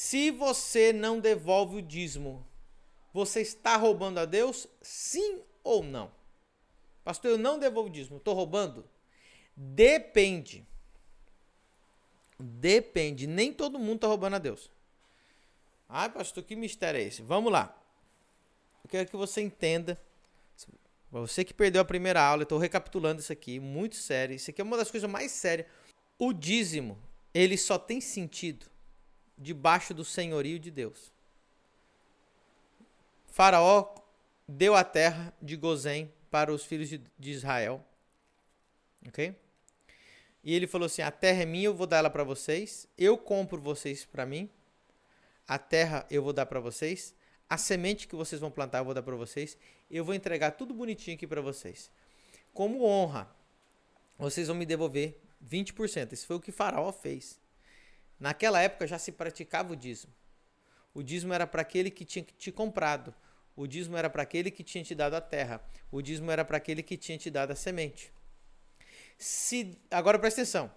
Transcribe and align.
Se 0.00 0.30
você 0.30 0.92
não 0.92 1.18
devolve 1.18 1.78
o 1.78 1.82
dízimo, 1.82 2.46
você 3.12 3.40
está 3.40 3.74
roubando 3.74 4.18
a 4.18 4.24
Deus? 4.24 4.68
Sim 4.80 5.42
ou 5.64 5.82
não? 5.82 6.12
Pastor, 7.02 7.32
eu 7.32 7.36
não 7.36 7.58
devolvo 7.58 7.88
o 7.88 7.92
dízimo, 7.92 8.18
estou 8.18 8.32
roubando? 8.32 8.88
Depende. 9.56 10.64
Depende. 12.38 13.26
Nem 13.26 13.52
todo 13.52 13.76
mundo 13.76 13.96
está 13.96 14.06
roubando 14.06 14.36
a 14.36 14.38
Deus. 14.38 14.70
Ai, 15.88 16.08
pastor, 16.08 16.44
que 16.44 16.54
mistério 16.54 17.00
é 17.00 17.02
esse? 17.02 17.20
Vamos 17.20 17.50
lá. 17.50 17.76
Eu 18.84 18.90
quero 18.90 19.10
que 19.10 19.16
você 19.16 19.40
entenda. 19.40 20.00
Você 21.10 21.44
que 21.44 21.52
perdeu 21.52 21.82
a 21.82 21.84
primeira 21.84 22.22
aula, 22.22 22.44
estou 22.44 22.58
recapitulando 22.58 23.20
isso 23.20 23.32
aqui, 23.32 23.58
muito 23.58 23.96
sério. 23.96 24.36
Isso 24.36 24.48
aqui 24.48 24.60
é 24.60 24.64
uma 24.64 24.76
das 24.76 24.92
coisas 24.92 25.10
mais 25.10 25.32
sérias. 25.32 25.66
O 26.16 26.32
dízimo, 26.32 26.96
ele 27.34 27.58
só 27.58 27.76
tem 27.76 28.00
sentido 28.00 28.77
debaixo 29.38 29.94
do 29.94 30.04
senhorio 30.04 30.58
de 30.58 30.70
Deus. 30.70 31.12
Faraó 33.26 33.94
deu 34.46 34.74
a 34.74 34.82
terra 34.82 35.32
de 35.40 35.56
Gozém 35.56 36.12
para 36.30 36.52
os 36.52 36.64
filhos 36.64 36.88
de, 36.88 37.30
Israel. 37.30 37.84
Ok? 39.06 39.34
E 40.42 40.54
ele 40.54 40.66
falou 40.66 40.86
assim: 40.86 41.02
A 41.02 41.10
terra 41.10 41.42
é 41.42 41.46
minha, 41.46 41.66
eu 41.66 41.74
vou 41.74 41.86
dar 41.86 41.98
ela 41.98 42.10
para 42.10 42.24
vocês. 42.24 42.88
Eu 42.96 43.16
compro 43.16 43.60
vocês 43.60 44.04
para 44.04 44.26
mim. 44.26 44.50
A 45.46 45.58
terra 45.58 46.06
eu 46.10 46.22
vou 46.22 46.32
dar 46.32 46.46
para 46.46 46.60
vocês. 46.60 47.14
A 47.48 47.56
semente 47.56 48.06
que 48.06 48.16
vocês 48.16 48.40
vão 48.40 48.50
plantar 48.50 48.78
eu 48.78 48.84
vou 48.84 48.94
dar 48.94 49.02
para 49.02 49.16
vocês. 49.16 49.56
Eu 49.90 50.04
vou 50.04 50.14
entregar 50.14 50.52
tudo 50.52 50.74
bonitinho 50.74 51.16
aqui 51.16 51.26
para 51.26 51.40
vocês. 51.40 51.90
Como 52.52 52.84
honra, 52.84 53.30
vocês 54.18 54.48
vão 54.48 54.56
me 54.56 54.66
devolver 54.66 55.18
20%. 55.48 56.12
Isso 56.12 56.26
foi 56.26 56.36
o 56.36 56.40
que 56.40 56.50
Faraó 56.50 56.92
fez. 56.92 57.40
Naquela 58.18 58.60
época 58.60 58.86
já 58.86 58.98
se 58.98 59.12
praticava 59.12 59.72
o 59.72 59.76
dízimo. 59.76 60.12
O 60.92 61.02
dízimo 61.02 61.32
era 61.32 61.46
para 61.46 61.62
aquele 61.62 61.90
que 61.90 62.04
tinha 62.04 62.24
te 62.24 62.50
comprado. 62.50 63.14
O 63.54 63.66
dízimo 63.66 63.96
era 63.96 64.10
para 64.10 64.22
aquele 64.22 64.50
que 64.50 64.64
tinha 64.64 64.82
te 64.82 64.94
dado 64.94 65.14
a 65.14 65.20
terra. 65.20 65.62
O 65.90 66.02
dízimo 66.02 66.30
era 66.30 66.44
para 66.44 66.56
aquele 66.56 66.82
que 66.82 66.96
tinha 66.96 67.18
te 67.18 67.30
dado 67.30 67.52
a 67.52 67.56
semente. 67.56 68.12
Se 69.16 69.76
agora 69.90 70.18
presta 70.18 70.42
atenção. 70.42 70.70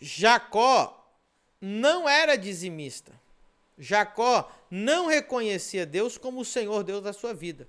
Jacó 0.00 1.18
não 1.60 2.08
era 2.08 2.36
dizimista. 2.36 3.12
Jacó 3.78 4.52
não 4.70 5.06
reconhecia 5.06 5.86
Deus 5.86 6.18
como 6.18 6.40
o 6.40 6.44
Senhor 6.44 6.84
Deus 6.84 7.02
da 7.02 7.12
sua 7.12 7.32
vida. 7.32 7.68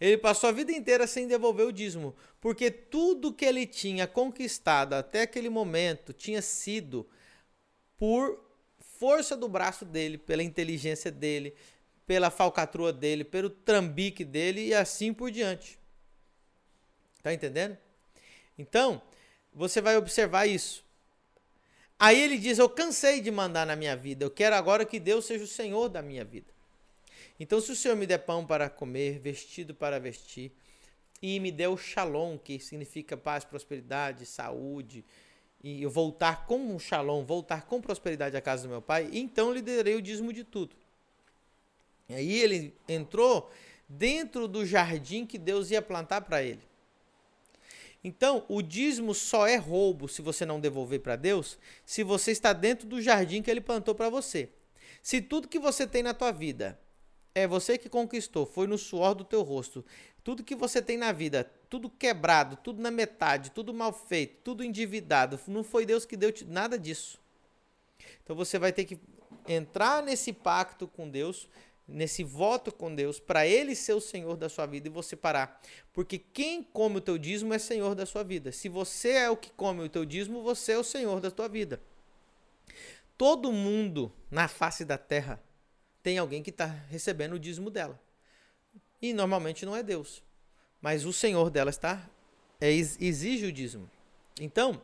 Ele 0.00 0.18
passou 0.18 0.48
a 0.48 0.52
vida 0.52 0.72
inteira 0.72 1.06
sem 1.06 1.28
devolver 1.28 1.66
o 1.66 1.72
dízimo, 1.72 2.14
porque 2.40 2.70
tudo 2.70 3.32
que 3.32 3.44
ele 3.44 3.66
tinha 3.66 4.06
conquistado 4.06 4.94
até 4.94 5.22
aquele 5.22 5.48
momento 5.48 6.12
tinha 6.12 6.42
sido 6.42 7.08
por 7.96 8.42
força 8.98 9.36
do 9.36 9.48
braço 9.48 9.84
dele, 9.84 10.18
pela 10.18 10.42
inteligência 10.42 11.10
dele, 11.10 11.54
pela 12.06 12.30
falcatrua 12.30 12.92
dele, 12.92 13.24
pelo 13.24 13.48
trambique 13.48 14.24
dele 14.24 14.66
e 14.66 14.74
assim 14.74 15.12
por 15.12 15.30
diante. 15.30 15.78
Tá 17.22 17.32
entendendo? 17.32 17.78
Então, 18.58 19.00
você 19.52 19.80
vai 19.80 19.96
observar 19.96 20.46
isso. 20.46 20.84
Aí 21.98 22.20
ele 22.20 22.36
diz: 22.36 22.58
Eu 22.58 22.68
cansei 22.68 23.20
de 23.20 23.30
mandar 23.30 23.64
na 23.64 23.76
minha 23.76 23.96
vida, 23.96 24.24
eu 24.24 24.30
quero 24.30 24.56
agora 24.56 24.84
que 24.84 24.98
Deus 24.98 25.24
seja 25.24 25.44
o 25.44 25.48
Senhor 25.48 25.88
da 25.88 26.02
minha 26.02 26.24
vida. 26.24 26.51
Então, 27.42 27.60
se 27.60 27.72
o 27.72 27.74
Senhor 27.74 27.96
me 27.96 28.06
der 28.06 28.18
pão 28.18 28.46
para 28.46 28.70
comer, 28.70 29.18
vestido 29.18 29.74
para 29.74 29.98
vestir, 29.98 30.52
e 31.20 31.40
me 31.40 31.50
der 31.50 31.66
o 31.66 31.76
shalom, 31.76 32.38
que 32.38 32.60
significa 32.60 33.16
paz, 33.16 33.44
prosperidade, 33.44 34.24
saúde, 34.24 35.04
e 35.60 35.82
eu 35.82 35.90
voltar 35.90 36.46
com 36.46 36.56
um 36.56 36.78
shalom, 36.78 37.24
voltar 37.24 37.66
com 37.66 37.80
prosperidade 37.80 38.36
à 38.36 38.40
casa 38.40 38.62
do 38.62 38.68
meu 38.68 38.80
pai, 38.80 39.10
então 39.12 39.52
lhe 39.52 39.60
darei 39.60 39.96
o 39.96 40.00
dízimo 40.00 40.32
de 40.32 40.44
tudo. 40.44 40.76
E 42.08 42.14
aí 42.14 42.32
ele 42.32 42.76
entrou 42.88 43.50
dentro 43.88 44.46
do 44.46 44.64
jardim 44.64 45.26
que 45.26 45.36
Deus 45.36 45.72
ia 45.72 45.82
plantar 45.82 46.20
para 46.20 46.44
ele. 46.44 46.62
Então, 48.04 48.46
o 48.48 48.62
dízimo 48.62 49.16
só 49.16 49.48
é 49.48 49.56
roubo 49.56 50.08
se 50.08 50.22
você 50.22 50.46
não 50.46 50.60
devolver 50.60 51.00
para 51.00 51.16
Deus, 51.16 51.58
se 51.84 52.04
você 52.04 52.30
está 52.30 52.52
dentro 52.52 52.86
do 52.86 53.02
jardim 53.02 53.42
que 53.42 53.50
ele 53.50 53.60
plantou 53.60 53.96
para 53.96 54.08
você. 54.08 54.48
Se 55.02 55.20
tudo 55.20 55.48
que 55.48 55.58
você 55.58 55.88
tem 55.88 56.04
na 56.04 56.14
tua 56.14 56.30
vida 56.30 56.78
é 57.34 57.46
você 57.46 57.78
que 57.78 57.88
conquistou, 57.88 58.44
foi 58.44 58.66
no 58.66 58.76
suor 58.76 59.14
do 59.14 59.24
teu 59.24 59.42
rosto. 59.42 59.84
Tudo 60.22 60.44
que 60.44 60.54
você 60.54 60.80
tem 60.80 60.96
na 60.96 61.12
vida, 61.12 61.50
tudo 61.68 61.90
quebrado, 61.90 62.56
tudo 62.56 62.80
na 62.80 62.90
metade, 62.90 63.50
tudo 63.50 63.74
mal 63.74 63.92
feito, 63.92 64.42
tudo 64.44 64.62
endividado, 64.62 65.38
não 65.48 65.64
foi 65.64 65.84
Deus 65.84 66.04
que 66.04 66.16
deu 66.16 66.32
nada 66.46 66.78
disso. 66.78 67.18
Então 68.22 68.36
você 68.36 68.58
vai 68.58 68.72
ter 68.72 68.84
que 68.84 69.00
entrar 69.48 70.02
nesse 70.02 70.32
pacto 70.32 70.86
com 70.86 71.08
Deus, 71.08 71.48
nesse 71.88 72.22
voto 72.22 72.70
com 72.70 72.94
Deus, 72.94 73.18
para 73.18 73.46
Ele 73.46 73.74
ser 73.74 73.94
o 73.94 74.00
Senhor 74.00 74.36
da 74.36 74.48
sua 74.48 74.66
vida 74.66 74.86
e 74.86 74.90
você 74.90 75.16
parar. 75.16 75.60
Porque 75.92 76.18
quem 76.18 76.62
come 76.62 76.98
o 76.98 77.00
teu 77.00 77.18
dízimo 77.18 77.52
é 77.52 77.58
Senhor 77.58 77.94
da 77.94 78.06
sua 78.06 78.22
vida. 78.22 78.52
Se 78.52 78.68
você 78.68 79.10
é 79.10 79.30
o 79.30 79.36
que 79.36 79.50
come 79.50 79.82
o 79.82 79.88
teu 79.88 80.04
dízimo, 80.04 80.42
você 80.42 80.72
é 80.72 80.78
o 80.78 80.84
Senhor 80.84 81.20
da 81.20 81.30
tua 81.30 81.48
vida. 81.48 81.80
Todo 83.18 83.52
mundo 83.52 84.12
na 84.30 84.46
face 84.46 84.84
da 84.84 84.98
terra 84.98 85.42
tem 86.02 86.18
alguém 86.18 86.42
que 86.42 86.50
está 86.50 86.66
recebendo 86.66 87.34
o 87.34 87.38
dízimo 87.38 87.70
dela. 87.70 87.98
E 89.00 89.12
normalmente 89.12 89.64
não 89.64 89.76
é 89.76 89.82
Deus. 89.82 90.22
Mas 90.80 91.04
o 91.04 91.12
Senhor 91.12 91.50
dela 91.50 91.70
está 91.70 92.08
é, 92.60 92.70
exige 92.70 93.46
o 93.46 93.52
dízimo. 93.52 93.90
Então, 94.40 94.80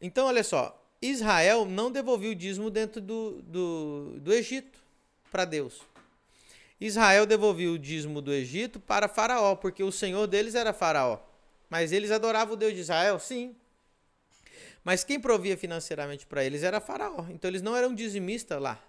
então 0.00 0.26
olha 0.26 0.44
só, 0.44 0.80
Israel 1.02 1.64
não 1.64 1.90
devolveu 1.90 2.32
o 2.32 2.34
dízimo 2.34 2.70
dentro 2.70 3.00
do, 3.00 3.42
do, 3.42 4.20
do 4.20 4.32
Egito 4.32 4.78
para 5.30 5.44
Deus. 5.44 5.82
Israel 6.80 7.26
devolveu 7.26 7.72
o 7.72 7.78
dízimo 7.78 8.20
do 8.20 8.32
Egito 8.32 8.78
para 8.78 9.08
Faraó, 9.08 9.54
porque 9.56 9.82
o 9.82 9.92
senhor 9.92 10.26
deles 10.26 10.54
era 10.54 10.72
Faraó. 10.72 11.18
Mas 11.68 11.92
eles 11.92 12.10
adoravam 12.10 12.54
o 12.54 12.56
Deus 12.56 12.74
de 12.74 12.80
Israel? 12.80 13.18
Sim. 13.18 13.56
Mas 14.84 15.02
quem 15.02 15.18
provia 15.18 15.56
financeiramente 15.56 16.26
para 16.26 16.44
eles 16.44 16.62
era 16.62 16.80
Faraó. 16.80 17.26
Então 17.30 17.50
eles 17.50 17.62
não 17.62 17.74
eram 17.74 17.94
dizimistas 17.94 18.60
lá. 18.60 18.80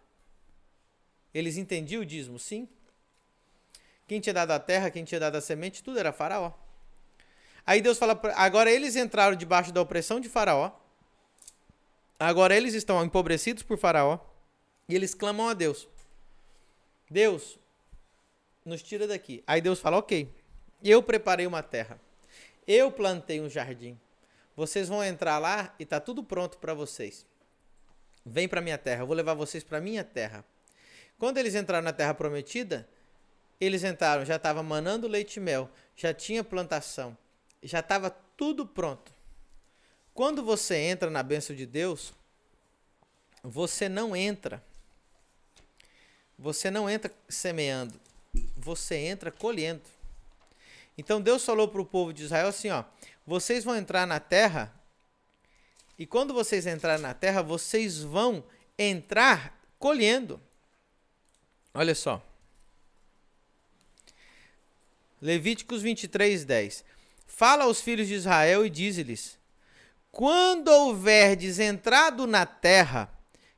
Eles 1.35 1.57
entendiam 1.57 2.01
o 2.01 2.05
dízimo, 2.05 2.39
sim. 2.39 2.65
Quem 4.07 4.21
tinha 4.21 4.33
dado 4.33 4.51
a 4.51 4.59
terra, 4.59 4.89
quem 4.89 5.03
tinha 5.03 5.19
dado 5.19 5.35
a 5.35 5.41
semente, 5.41 5.83
tudo 5.83 5.99
era 5.99 6.13
Faraó. 6.13 6.53
Aí 7.65 7.81
Deus 7.81 7.97
fala, 7.97 8.17
agora 8.35 8.71
eles 8.71 8.95
entraram 8.95 9.35
debaixo 9.35 9.73
da 9.73 9.81
opressão 9.81 10.21
de 10.21 10.29
Faraó. 10.29 10.71
Agora 12.17 12.55
eles 12.55 12.73
estão 12.73 13.03
empobrecidos 13.03 13.63
por 13.63 13.77
Faraó. 13.77 14.17
E 14.87 14.95
eles 14.95 15.13
clamam 15.13 15.49
a 15.49 15.53
Deus. 15.53 15.89
Deus, 17.09 17.59
nos 18.63 18.81
tira 18.81 19.05
daqui. 19.05 19.43
Aí 19.45 19.59
Deus 19.59 19.81
fala, 19.81 19.97
ok, 19.97 20.33
eu 20.81 21.03
preparei 21.03 21.45
uma 21.45 21.61
terra. 21.61 21.99
Eu 22.65 22.89
plantei 22.89 23.41
um 23.41 23.49
jardim. 23.49 23.99
Vocês 24.55 24.87
vão 24.87 25.03
entrar 25.03 25.37
lá 25.39 25.75
e 25.77 25.85
tá 25.85 25.99
tudo 25.99 26.23
pronto 26.23 26.59
para 26.59 26.73
vocês. 26.73 27.25
Vem 28.25 28.47
para 28.47 28.61
minha 28.61 28.77
terra, 28.77 29.01
eu 29.01 29.07
vou 29.07 29.15
levar 29.15 29.33
vocês 29.33 29.65
para 29.65 29.81
minha 29.81 30.03
terra. 30.03 30.45
Quando 31.17 31.37
eles 31.37 31.55
entraram 31.55 31.83
na 31.83 31.93
terra 31.93 32.13
prometida, 32.13 32.87
eles 33.59 33.83
entraram, 33.83 34.25
já 34.25 34.35
estava 34.35 34.61
manando 34.61 35.07
leite 35.07 35.37
e 35.37 35.39
mel, 35.39 35.69
já 35.95 36.13
tinha 36.13 36.43
plantação, 36.43 37.17
já 37.63 37.79
estava 37.79 38.09
tudo 38.09 38.65
pronto. 38.65 39.13
Quando 40.13 40.43
você 40.43 40.75
entra 40.75 41.09
na 41.09 41.23
bênção 41.23 41.55
de 41.55 41.65
Deus, 41.65 42.13
você 43.43 43.87
não 43.87 44.15
entra. 44.15 44.63
Você 46.37 46.69
não 46.69 46.89
entra 46.89 47.13
semeando, 47.29 47.99
você 48.57 48.95
entra 48.95 49.31
colhendo. 49.31 49.83
Então 50.97 51.21
Deus 51.21 51.45
falou 51.45 51.67
para 51.67 51.81
o 51.81 51.85
povo 51.85 52.13
de 52.13 52.23
Israel 52.23 52.47
assim: 52.47 52.69
ó, 52.69 52.83
vocês 53.25 53.63
vão 53.63 53.75
entrar 53.75 54.05
na 54.05 54.19
terra, 54.19 54.73
e 55.97 56.05
quando 56.05 56.33
vocês 56.33 56.67
entrarem 56.67 57.01
na 57.01 57.13
terra, 57.13 57.41
vocês 57.41 57.99
vão 58.01 58.43
entrar 58.77 59.57
colhendo. 59.79 60.41
Olha 61.77 61.93
só. 61.93 62.25
Levíticos 65.21 65.81
23, 65.81 66.45
10. 66.45 66.85
Fala 67.27 67.65
aos 67.65 67.81
filhos 67.81 68.07
de 68.07 68.13
Israel 68.13 68.65
e 68.65 68.69
diz-lhes: 68.69 69.37
Quando 70.09 70.69
houverdes 70.69 71.59
entrado 71.59 72.25
na 72.25 72.45
terra 72.45 73.13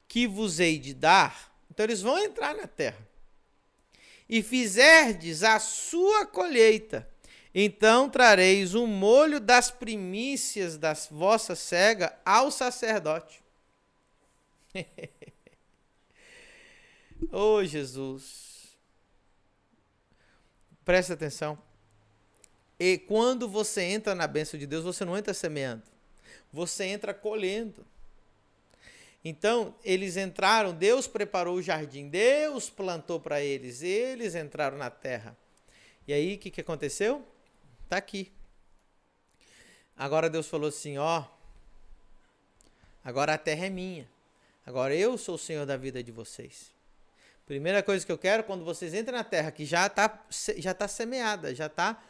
que 0.07 0.25
vos 0.25 0.59
hei 0.59 0.79
de 0.79 0.95
dar, 0.95 1.55
então 1.69 1.83
eles 1.83 2.01
vão 2.01 2.17
entrar 2.17 2.55
na 2.55 2.65
terra, 2.65 3.07
e 4.27 4.41
fizerdes 4.41 5.43
a 5.43 5.59
sua 5.59 6.25
colheita, 6.25 7.07
então 7.53 8.09
trareis 8.09 8.73
o 8.73 8.85
um 8.85 8.87
molho 8.87 9.39
das 9.39 9.69
primícias 9.69 10.75
das 10.75 11.07
vossas 11.11 11.59
cegas 11.59 12.11
ao 12.25 12.49
sacerdote. 12.49 13.43
Oh, 17.31 17.63
Jesus. 17.63 18.77
Presta 20.85 21.13
atenção. 21.13 21.57
E 22.79 22.97
quando 22.97 23.49
você 23.49 23.81
entra 23.81 24.13
na 24.13 24.27
bênção 24.27 24.59
de 24.59 24.67
Deus, 24.67 24.83
você 24.83 25.03
não 25.03 25.17
entra 25.17 25.33
semeando. 25.33 25.83
Você 26.53 26.85
entra 26.85 27.13
colhendo. 27.13 27.85
Então, 29.23 29.75
eles 29.83 30.15
entraram, 30.15 30.73
Deus 30.73 31.07
preparou 31.07 31.55
o 31.55 31.61
jardim, 31.61 32.07
Deus 32.07 32.69
plantou 32.69 33.19
para 33.19 33.41
eles, 33.41 33.81
eles 33.81 34.35
entraram 34.35 34.77
na 34.77 34.89
terra. 34.89 35.35
E 36.07 36.13
aí, 36.13 36.35
o 36.35 36.37
que, 36.37 36.49
que 36.49 36.61
aconteceu? 36.61 37.25
Está 37.83 37.97
aqui. 37.97 38.31
Agora 39.97 40.29
Deus 40.29 40.47
falou 40.47 40.69
assim: 40.69 40.97
ó, 40.97 41.25
agora 43.03 43.33
a 43.33 43.37
terra 43.37 43.65
é 43.65 43.69
minha. 43.69 44.07
Agora 44.65 44.95
eu 44.95 45.17
sou 45.17 45.35
o 45.35 45.39
Senhor 45.39 45.65
da 45.65 45.75
vida 45.75 46.03
de 46.03 46.11
vocês. 46.11 46.76
Primeira 47.47 47.81
coisa 47.81 48.05
que 48.05 48.11
eu 48.11 48.17
quero, 48.17 48.43
quando 48.43 48.65
vocês 48.65 48.93
entram 48.93 49.17
na 49.17 49.23
terra 49.23 49.51
que 49.51 49.63
já 49.63 49.87
está 49.87 50.21
já 50.57 50.73
tá 50.73 50.85
semeada, 50.85 51.55
já 51.55 51.67
está 51.67 52.03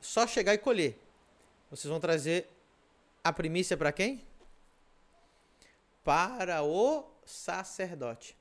só 0.00 0.24
chegar 0.24 0.54
e 0.54 0.58
colher. 0.58 0.96
Vocês 1.68 1.90
vão 1.90 1.98
trazer 1.98 2.48
a 3.24 3.32
primícia 3.32 3.76
para 3.76 3.90
quem? 3.90 4.24
Para 6.04 6.62
o 6.62 7.04
sacerdote. 7.26 8.36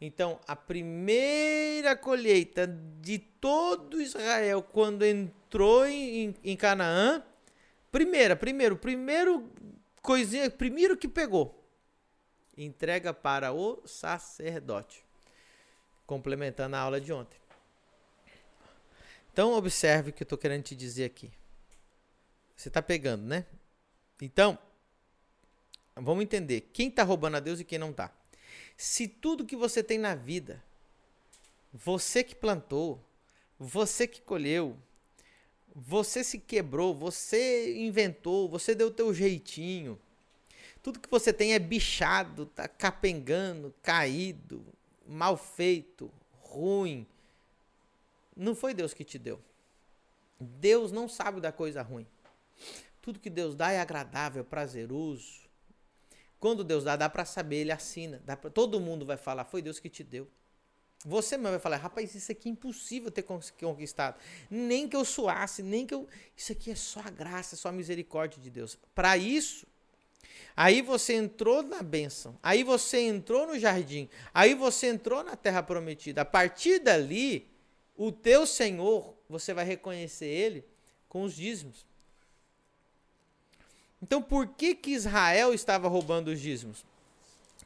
Então, 0.00 0.38
a 0.46 0.54
primeira 0.54 1.96
colheita 1.96 2.68
de 3.00 3.18
todo 3.18 4.00
Israel, 4.00 4.62
quando 4.62 5.04
entrou 5.04 5.84
em, 5.84 6.36
em 6.44 6.56
Canaã, 6.56 7.20
primeira, 7.90 8.36
primeiro, 8.36 8.76
primeiro 8.76 9.50
coisinha, 10.00 10.48
primeiro 10.48 10.96
que 10.96 11.08
pegou, 11.08 11.68
entrega 12.56 13.12
para 13.12 13.52
o 13.52 13.82
sacerdote 13.84 15.09
complementando 16.10 16.74
a 16.74 16.80
aula 16.80 17.00
de 17.00 17.12
ontem. 17.12 17.38
Então, 19.32 19.52
observe 19.52 20.10
o 20.10 20.12
que 20.12 20.24
eu 20.24 20.24
estou 20.24 20.36
querendo 20.36 20.64
te 20.64 20.74
dizer 20.74 21.04
aqui. 21.04 21.30
Você 22.56 22.66
está 22.66 22.82
pegando, 22.82 23.22
né? 23.22 23.46
Então, 24.20 24.58
vamos 25.94 26.24
entender 26.24 26.62
quem 26.72 26.88
está 26.88 27.04
roubando 27.04 27.36
a 27.36 27.40
Deus 27.40 27.60
e 27.60 27.64
quem 27.64 27.78
não 27.78 27.92
está. 27.92 28.12
Se 28.76 29.06
tudo 29.06 29.46
que 29.46 29.54
você 29.54 29.84
tem 29.84 29.98
na 29.98 30.16
vida, 30.16 30.60
você 31.72 32.24
que 32.24 32.34
plantou, 32.34 33.00
você 33.56 34.08
que 34.08 34.20
colheu, 34.20 34.76
você 35.72 36.24
se 36.24 36.40
quebrou, 36.40 36.92
você 36.92 37.78
inventou, 37.78 38.48
você 38.48 38.74
deu 38.74 38.88
o 38.88 38.92
teu 38.92 39.14
jeitinho, 39.14 39.96
tudo 40.82 40.98
que 40.98 41.08
você 41.08 41.32
tem 41.32 41.54
é 41.54 41.58
bichado, 41.60 42.46
tá 42.46 42.66
capengando, 42.66 43.72
caído, 43.80 44.66
mal 45.10 45.36
feito, 45.36 46.10
ruim. 46.40 47.06
Não 48.36 48.54
foi 48.54 48.72
Deus 48.72 48.94
que 48.94 49.04
te 49.04 49.18
deu. 49.18 49.40
Deus 50.38 50.92
não 50.92 51.08
sabe 51.08 51.40
da 51.40 51.50
coisa 51.50 51.82
ruim. 51.82 52.06
Tudo 53.02 53.18
que 53.18 53.28
Deus 53.28 53.54
dá 53.54 53.72
é 53.72 53.80
agradável, 53.80 54.44
prazeroso. 54.44 55.40
Quando 56.38 56.62
Deus 56.62 56.84
dá, 56.84 56.96
dá 56.96 57.08
para 57.08 57.24
saber, 57.24 57.56
ele 57.56 57.72
assina. 57.72 58.22
Pra, 58.24 58.50
todo 58.50 58.80
mundo 58.80 59.04
vai 59.04 59.16
falar, 59.16 59.44
foi 59.44 59.60
Deus 59.60 59.80
que 59.80 59.90
te 59.90 60.04
deu. 60.04 60.30
Você 61.04 61.36
mesmo 61.36 61.50
vai 61.50 61.58
falar, 61.58 61.78
rapaz, 61.78 62.14
isso 62.14 62.30
aqui 62.30 62.48
é 62.48 62.52
impossível 62.52 63.10
ter 63.10 63.22
conquistado. 63.22 64.18
Nem 64.50 64.88
que 64.88 64.94
eu 64.94 65.04
suasse, 65.04 65.62
nem 65.62 65.86
que 65.86 65.94
eu. 65.94 66.06
Isso 66.36 66.52
aqui 66.52 66.70
é 66.70 66.74
só 66.74 67.00
a 67.00 67.10
graça, 67.10 67.56
só 67.56 67.70
a 67.70 67.72
misericórdia 67.72 68.40
de 68.40 68.50
Deus. 68.50 68.78
Para 68.94 69.16
isso, 69.16 69.66
Aí 70.56 70.82
você 70.82 71.14
entrou 71.14 71.62
na 71.62 71.82
bênção. 71.82 72.38
Aí 72.42 72.62
você 72.62 73.00
entrou 73.00 73.46
no 73.46 73.58
jardim. 73.58 74.08
Aí 74.34 74.54
você 74.54 74.88
entrou 74.88 75.22
na 75.22 75.36
terra 75.36 75.62
prometida. 75.62 76.22
A 76.22 76.24
partir 76.24 76.78
dali, 76.78 77.48
o 77.96 78.10
teu 78.10 78.46
Senhor, 78.46 79.14
você 79.28 79.54
vai 79.54 79.64
reconhecer 79.64 80.26
ele 80.26 80.64
com 81.08 81.22
os 81.22 81.34
dízimos. 81.34 81.86
Então, 84.02 84.22
por 84.22 84.46
que 84.46 84.74
que 84.74 84.92
Israel 84.92 85.52
estava 85.52 85.88
roubando 85.88 86.28
os 86.28 86.40
dízimos? 86.40 86.84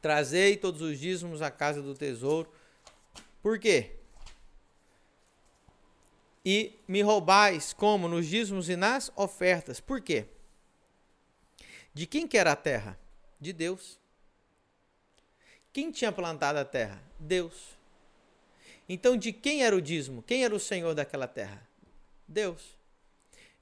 Trazei 0.01 0.57
todos 0.57 0.83
os 0.83 0.99
dízimos 0.99 1.41
à 1.41 1.51
casa 1.51 1.81
do 1.81 1.95
tesouro. 1.95 2.51
Por 3.43 3.59
quê? 3.59 3.93
E 6.45 6.79
me 6.87 7.01
roubais 7.01 7.73
como 7.73 8.09
nos 8.09 8.27
dízimos 8.27 8.69
e 8.69 8.77
nas 8.77 9.11
ofertas. 9.17 9.81
Por 9.81 10.01
quê? 10.01 10.27
De 11.95 12.07
quem 12.07 12.27
que 12.27 12.37
era 12.37 12.53
a 12.53 12.57
terra? 12.57 12.99
De 13.41 13.53
Deus. 13.53 14.01
Quem 15.73 15.93
tinha 15.93 16.11
plantado 16.11 16.59
a 16.59 16.65
terra? 16.65 17.01
Deus. 17.21 17.79
Então, 18.89 19.17
de 19.17 19.33
quem 19.33 19.65
era 19.65 19.75
o 19.75 19.81
dízimo? 19.81 20.23
Quem 20.23 20.45
era 20.45 20.55
o 20.55 20.59
senhor 20.59 20.93
daquela 20.95 21.29
terra? 21.29 21.67
Deus. 22.27 22.77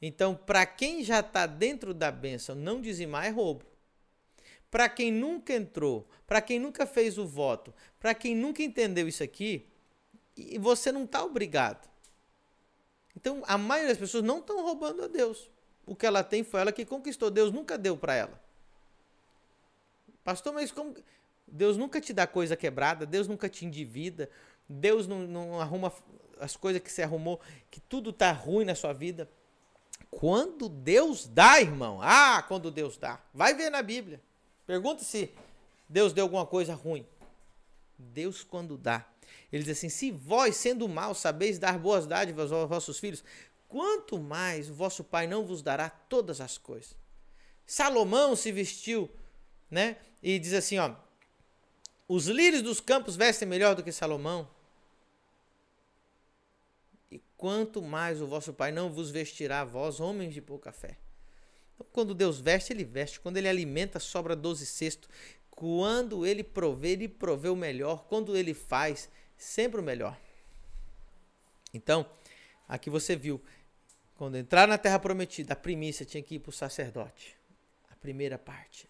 Então, 0.01 0.35
para 0.35 0.65
quem 0.65 1.05
já 1.05 1.21
está 1.21 1.47
dentro 1.47 1.93
da 1.93 2.11
bênção, 2.11 2.55
não 2.55 2.81
dizimar 2.81 3.27
é 3.27 3.29
roubo. 3.29 3.67
Para 4.71 4.89
quem 4.89 5.13
nunca 5.13 5.53
entrou, 5.53 6.09
para 6.27 6.41
quem 6.41 6.59
nunca 6.59 6.87
fez 6.87 7.19
o 7.19 7.27
voto, 7.27 7.73
para 8.01 8.15
quem 8.15 8.35
nunca 8.35 8.63
entendeu 8.63 9.07
isso 9.07 9.23
aqui, 9.23 9.69
você 10.59 10.91
não 10.91 11.05
está 11.05 11.23
obrigado. 11.23 11.87
Então, 13.15 13.43
a 13.47 13.59
maioria 13.59 13.91
das 13.91 13.99
pessoas 13.99 14.25
não 14.25 14.39
estão 14.39 14.63
roubando 14.63 15.05
a 15.05 15.07
Deus 15.07 15.51
o 15.87 15.95
que 15.95 16.07
ela 16.07 16.23
tem 16.23 16.45
foi 16.45 16.61
ela 16.61 16.73
que 16.73 16.85
conquistou. 16.85 17.31
Deus 17.31 17.53
nunca 17.53 17.77
deu 17.77 17.97
para 17.97 18.15
ela. 18.15 18.41
Pastor, 20.25 20.53
mas 20.53 20.71
como. 20.71 20.95
Deus 21.47 21.77
nunca 21.77 22.01
te 22.01 22.13
dá 22.13 22.27
coisa 22.27 22.57
quebrada, 22.57 23.05
Deus 23.05 23.29
nunca 23.29 23.49
te 23.49 23.67
endivida, 23.67 24.31
Deus 24.67 25.07
não, 25.07 25.21
não 25.21 25.61
arruma 25.61 25.93
as 26.41 26.57
coisas 26.57 26.81
que 26.81 26.91
você 26.91 27.03
arrumou, 27.03 27.41
que 27.71 27.79
tudo 27.81 28.13
tá 28.13 28.33
ruim 28.33 28.65
na 28.65 28.75
sua 28.75 28.93
vida. 28.93 29.29
Quando 30.11 30.69
Deus 30.69 31.27
dá, 31.27 31.61
irmão, 31.61 32.01
ah, 32.03 32.43
quando 32.47 32.71
Deus 32.71 32.97
dá, 32.97 33.21
vai 33.35 33.55
ver 33.55 33.71
na 33.71 33.83
Bíblia. 33.83 34.21
Pergunta 34.67 35.05
se 35.05 35.31
Deus 35.89 36.13
deu 36.13 36.25
alguma 36.25 36.47
coisa 36.47 36.75
ruim. 36.75 37.07
Deus, 37.99 38.43
quando 38.43 38.79
dá, 38.79 39.07
ele 39.53 39.63
diz 39.63 39.77
assim: 39.77 39.89
se 39.89 40.11
vós, 40.11 40.57
sendo 40.57 40.89
mal, 40.89 41.15
sabeis 41.15 41.59
dar 41.59 41.79
boas 41.79 42.07
dádivas 42.07 42.51
aos 42.51 42.69
vossos 42.69 42.99
filhos, 42.99 43.23
quanto 43.73 44.21
mais 44.21 44.69
o 44.69 44.75
vosso 44.75 45.03
Pai 45.03 45.27
não 45.27 45.47
vos 45.47 45.63
dará 45.63 45.89
todas 45.89 46.43
as 46.43 46.59
coisas. 46.59 46.95
Salomão 47.65 48.37
se 48.37 48.53
vestiu, 48.53 49.11
né? 49.71 49.97
E 50.23 50.39
diz 50.39 50.53
assim, 50.53 50.77
ó: 50.77 50.95
Os 52.07 52.27
lírios 52.27 52.61
dos 52.61 52.81
campos 52.81 53.17
vestem 53.17 53.49
melhor 53.49 53.75
do 53.75 53.83
que 53.83 53.91
Salomão. 53.91 54.47
E 57.11 57.19
quanto 57.35 57.81
mais 57.81 58.21
o 58.21 58.27
vosso 58.27 58.53
Pai 58.53 58.71
não 58.71 58.93
vos 58.93 59.11
vestirá, 59.11 59.65
vós, 59.65 60.01
homens 60.01 60.35
de 60.35 60.43
pouca 60.43 60.71
fé. 60.71 60.99
Então, 61.75 61.87
quando 61.91 62.15
Deus 62.15 62.39
veste, 62.39 62.75
ele 62.75 62.85
veste. 62.85 63.21
Quando 63.21 63.39
ele 63.39 63.49
alimenta, 63.49 63.99
sobra 63.99 64.37
doze 64.37 64.67
cestos. 64.67 65.09
Quando 65.51 66.27
ele 66.27 66.45
provê, 66.45 66.91
ele 66.91 67.09
provê 67.09 67.49
o 67.49 67.57
melhor. 67.57 68.05
Quando 68.05 68.37
ele 68.37 68.53
faz, 68.53 69.09
sempre 69.35 69.81
o 69.81 69.83
melhor. 69.83 70.19
Então, 71.73 72.07
aqui 72.69 72.91
você 72.91 73.17
viu 73.17 73.41
quando 74.17 74.37
entrar 74.37 74.69
na 74.69 74.79
terra 74.79 74.99
prometida, 74.99 75.53
a 75.53 75.57
primícia 75.57 76.05
tinha 76.05 76.23
que 76.23 76.37
ir 76.37 76.39
para 76.39 76.51
o 76.51 76.53
sacerdote. 76.53 77.37
A 77.91 77.97
primeira 77.97 78.39
parte. 78.39 78.89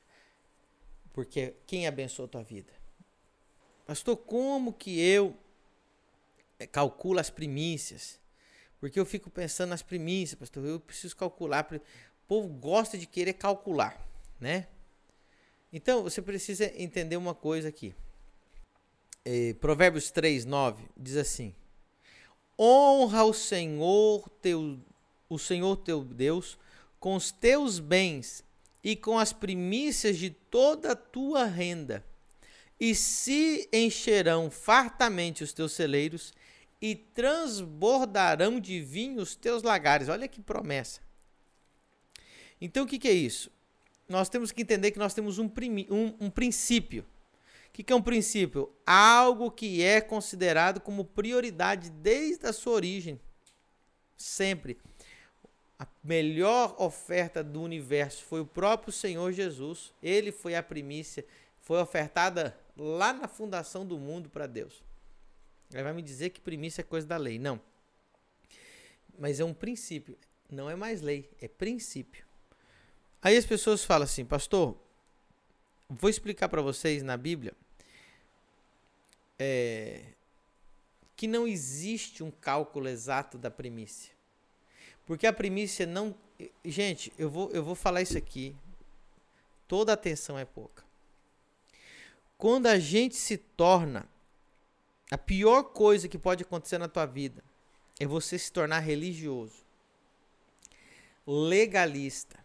Porque 1.13 1.55
quem 1.67 1.87
abençoou 1.87 2.27
a 2.27 2.29
tua 2.29 2.43
vida? 2.43 2.73
Pastor, 3.87 4.17
como 4.17 4.73
que 4.73 5.01
eu 5.01 5.37
eh, 6.59 6.67
calculo 6.67 7.19
as 7.19 7.31
primícias? 7.31 8.21
Porque 8.81 8.99
eu 8.99 9.07
fico 9.07 9.31
pensando 9.31 9.71
nas 9.71 9.83
primícias, 9.83 10.39
pastor. 10.39 10.65
Eu 10.65 10.81
preciso 10.81 11.17
calcular. 11.17 11.69
O 11.73 11.81
povo 12.27 12.49
gosta 12.49 12.97
de 12.97 13.07
querer 13.07 13.35
calcular, 13.35 14.01
né? 14.41 14.67
Então, 15.73 16.03
você 16.03 16.21
precisa 16.21 16.71
entender 16.81 17.17
uma 17.17 17.35
coisa 17.35 17.69
aqui. 17.69 17.95
Eh, 19.25 19.55
Provérbios 19.61 20.11
3, 20.11 20.45
9 20.45 20.85
diz 20.97 21.17
assim: 21.17 21.55
Honra 22.59 23.25
o 23.25 23.33
Senhor 23.33 24.29
teu 24.41 24.81
o 25.33 25.39
Senhor 25.39 25.77
teu 25.77 26.05
Deus 26.05 26.59
com 27.01 27.17
os 27.17 27.33
teus 27.33 27.79
bens 27.79 28.45
e 28.85 28.95
com 28.95 29.19
as 29.19 29.33
primícias 29.33 30.19
de 30.19 30.31
toda 30.31 30.93
a 30.93 30.97
tua 30.97 31.45
renda, 31.45 32.05
e 32.79 32.95
se 32.95 33.69
encherão 33.73 34.51
fartamente 34.51 35.43
os 35.43 35.53
teus 35.53 35.73
celeiros 35.73 36.35
e 36.81 36.97
transbordarão 36.97 38.59
de 38.59 38.81
vinho 38.81 39.23
os 39.23 39.37
teus 39.37 39.63
lagares. 39.63 40.09
Olha 40.09 40.27
que 40.27 40.41
promessa. 40.41 41.01
Então, 42.61 42.85
o 42.85 42.87
que, 42.87 42.99
que 42.99 43.09
é 43.09 43.13
isso? 43.13 43.51
Nós 44.09 44.29
temos 44.29 44.51
que 44.51 44.63
entender 44.63 44.91
que 44.91 44.99
nós 44.99 45.15
temos 45.15 45.39
um, 45.39 45.51
um, 45.91 46.27
um 46.27 46.31
princípio. 46.31 47.05
O 47.69 47.73
que, 47.73 47.83
que 47.83 47.93
é 47.93 47.97
um 47.97 48.03
princípio? 48.03 48.71
Algo 48.85 49.51
que 49.51 49.83
é 49.83 50.01
considerado 50.01 50.81
como 50.81 51.05
prioridade 51.05 51.89
desde 51.89 52.47
a 52.47 52.53
sua 52.53 52.75
origem. 52.75 53.19
Sempre 54.17 54.77
a 55.83 55.87
melhor 56.05 56.77
oferta 56.79 57.43
do 57.43 57.61
universo 57.61 58.23
foi 58.23 58.41
o 58.41 58.47
próprio 58.47 58.93
Senhor 58.93 59.33
Jesus. 59.33 59.93
Ele 60.01 60.31
foi 60.31 60.55
a 60.55 60.63
primícia, 60.63 61.27
foi 61.61 61.81
ofertada 61.81 62.57
lá 62.77 63.13
na 63.13 63.27
fundação 63.27 63.85
do 63.85 63.99
mundo 63.99 64.31
para 64.31 64.47
Deus. 64.47 64.81
Ele 65.73 65.83
vai 65.83 65.93
me 65.93 66.01
dizer 66.01 66.31
que 66.31 66.41
primícia 66.41 66.83
é 66.83 66.85
coisa 66.85 67.05
da 67.05 67.17
lei. 67.17 67.37
Não. 67.37 67.61
Mas 69.19 69.41
é 69.41 69.45
um 69.45 69.53
princípio. 69.53 70.17
Não 70.49 70.71
é 70.71 70.77
mais 70.77 71.03
lei, 71.03 71.29
é 71.41 71.49
princípio. 71.49 72.25
Aí 73.21 73.37
as 73.37 73.45
pessoas 73.45 73.85
falam 73.85 74.05
assim, 74.05 74.25
pastor, 74.25 74.77
vou 75.89 76.09
explicar 76.09 76.49
para 76.49 76.63
vocês 76.63 77.03
na 77.03 77.17
Bíblia 77.17 77.55
é, 79.37 80.05
que 81.17 81.27
não 81.27 81.45
existe 81.49 82.23
um 82.23 82.31
cálculo 82.31 82.87
exato 82.89 83.37
da 83.37 83.51
primícia. 83.51 84.13
Porque 85.07 85.27
a 85.27 85.33
primícia 85.33 85.87
não. 85.87 86.15
Gente, 86.65 87.13
eu 87.19 87.31
vou, 87.31 87.51
eu 87.51 87.63
vou 87.63 87.75
falar 87.75 88.03
isso 88.03 88.17
aqui. 88.17 88.57
Toda 89.69 89.93
atenção 89.93 90.39
é 90.39 90.45
pouca. 90.45 90.85
Quando 92.37 92.67
a 92.67 92.79
gente 92.79 93.17
se 93.17 93.37
torna. 93.37 94.09
A 95.11 95.19
pior 95.19 95.65
coisa 95.65 96.09
que 96.09 96.17
pode 96.17 96.43
acontecer 96.43 96.79
na 96.79 96.89
tua 96.89 97.05
vida 97.05 97.45
é 98.01 98.07
você 98.07 98.39
se 98.39 98.51
tornar 98.51 98.79
religioso, 98.79 99.63
legalista. 101.27 102.43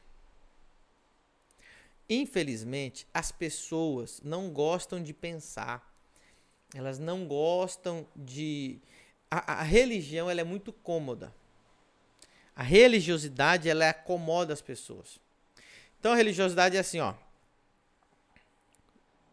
Infelizmente, 2.10 3.08
as 3.14 3.32
pessoas 3.32 4.22
não 4.22 4.50
gostam 4.50 5.02
de 5.02 5.14
pensar, 5.14 5.94
elas 6.74 7.00
não 7.00 7.26
gostam 7.26 8.06
de. 8.16 8.80
A, 9.32 9.62
a 9.62 9.64
religião 9.64 10.30
ela 10.30 10.42
é 10.42 10.44
muito 10.44 10.72
cômoda. 10.72 11.34
A 12.58 12.64
religiosidade 12.64 13.70
ela 13.70 13.88
acomoda 13.88 14.52
as 14.52 14.62
pessoas. 14.62 15.20
Então 16.00 16.14
a 16.14 16.16
religiosidade 16.16 16.76
é 16.76 16.80
assim, 16.80 17.00
ó. 17.00 17.14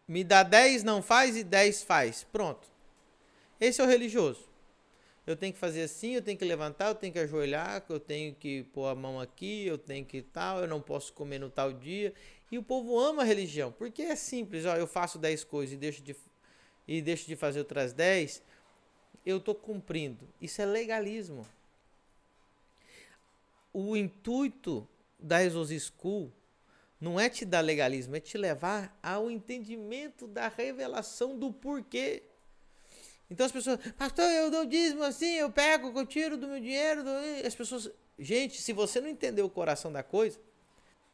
Me 0.06 0.22
dá 0.22 0.42
10, 0.42 0.84
não 0.84 1.00
faz 1.00 1.34
e 1.34 1.42
10 1.42 1.84
faz. 1.84 2.22
Pronto. 2.30 2.68
Esse 3.58 3.80
é 3.80 3.84
o 3.84 3.86
religioso. 3.86 4.44
Eu 5.26 5.34
tenho 5.34 5.54
que 5.54 5.58
fazer 5.58 5.84
assim, 5.84 6.10
eu 6.10 6.20
tenho 6.20 6.36
que 6.36 6.44
levantar, 6.44 6.88
eu 6.88 6.94
tenho 6.94 7.14
que 7.14 7.18
ajoelhar, 7.18 7.82
eu 7.88 7.98
tenho 7.98 8.34
que 8.34 8.64
pôr 8.74 8.88
a 8.88 8.94
mão 8.94 9.18
aqui, 9.18 9.66
eu 9.66 9.78
tenho 9.78 10.04
que 10.04 10.20
tal, 10.20 10.58
eu 10.58 10.68
não 10.68 10.82
posso 10.82 11.10
comer 11.14 11.38
no 11.38 11.48
tal 11.48 11.72
dia. 11.72 12.12
E 12.52 12.58
o 12.58 12.62
povo 12.62 13.00
ama 13.00 13.22
a 13.22 13.24
religião, 13.24 13.72
porque 13.72 14.02
é 14.02 14.16
simples, 14.16 14.66
ó, 14.66 14.76
eu 14.76 14.86
faço 14.86 15.18
10 15.18 15.44
coisas 15.44 15.72
e 15.72 15.78
deixo 15.78 16.02
de 16.02 16.14
e 16.86 17.00
deixo 17.00 17.26
de 17.26 17.36
fazer 17.36 17.60
outras 17.60 17.94
10, 17.94 18.42
eu 19.24 19.38
estou 19.38 19.54
cumprindo. 19.54 20.28
Isso 20.42 20.60
é 20.60 20.66
legalismo. 20.66 21.46
O 23.74 23.94
intuito 23.94 24.88
da 25.18 25.42
Jesus 25.42 25.92
School 25.92 26.32
não 27.00 27.20
é 27.20 27.28
te 27.28 27.44
dar 27.44 27.60
legalismo, 27.60 28.16
é 28.16 28.20
te 28.20 28.38
levar 28.38 28.98
ao 29.02 29.30
entendimento 29.30 30.26
da 30.26 30.48
revelação 30.48 31.38
do 31.38 31.52
porquê. 31.52 32.22
Então 33.28 33.44
as 33.44 33.52
pessoas, 33.52 33.78
pastor, 33.98 34.24
eu 34.24 34.50
dou 34.50 34.64
dízimo 34.64 35.02
assim, 35.02 35.34
eu 35.34 35.50
pego, 35.50 35.92
eu 35.98 36.06
tiro 36.06 36.36
do 36.36 36.46
meu 36.46 36.60
dinheiro. 36.60 37.02
Do... 37.02 37.10
As 37.46 37.54
pessoas, 37.54 37.90
gente, 38.18 38.62
se 38.62 38.72
você 38.72 39.00
não 39.00 39.08
entender 39.08 39.42
o 39.42 39.50
coração 39.50 39.92
da 39.92 40.02
coisa, 40.02 40.38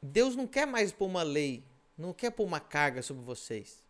Deus 0.03 0.37
não 0.37 0.47
quer 0.47 0.67
mais 0.67 0.93
pôr 0.93 1.07
uma 1.07 1.23
lei, 1.23 1.65
não 1.97 2.13
quer 2.13 2.31
pôr 2.31 2.45
uma 2.45 2.61
carga 2.61 3.03
sobre 3.03 3.25
vocês. 3.25 3.83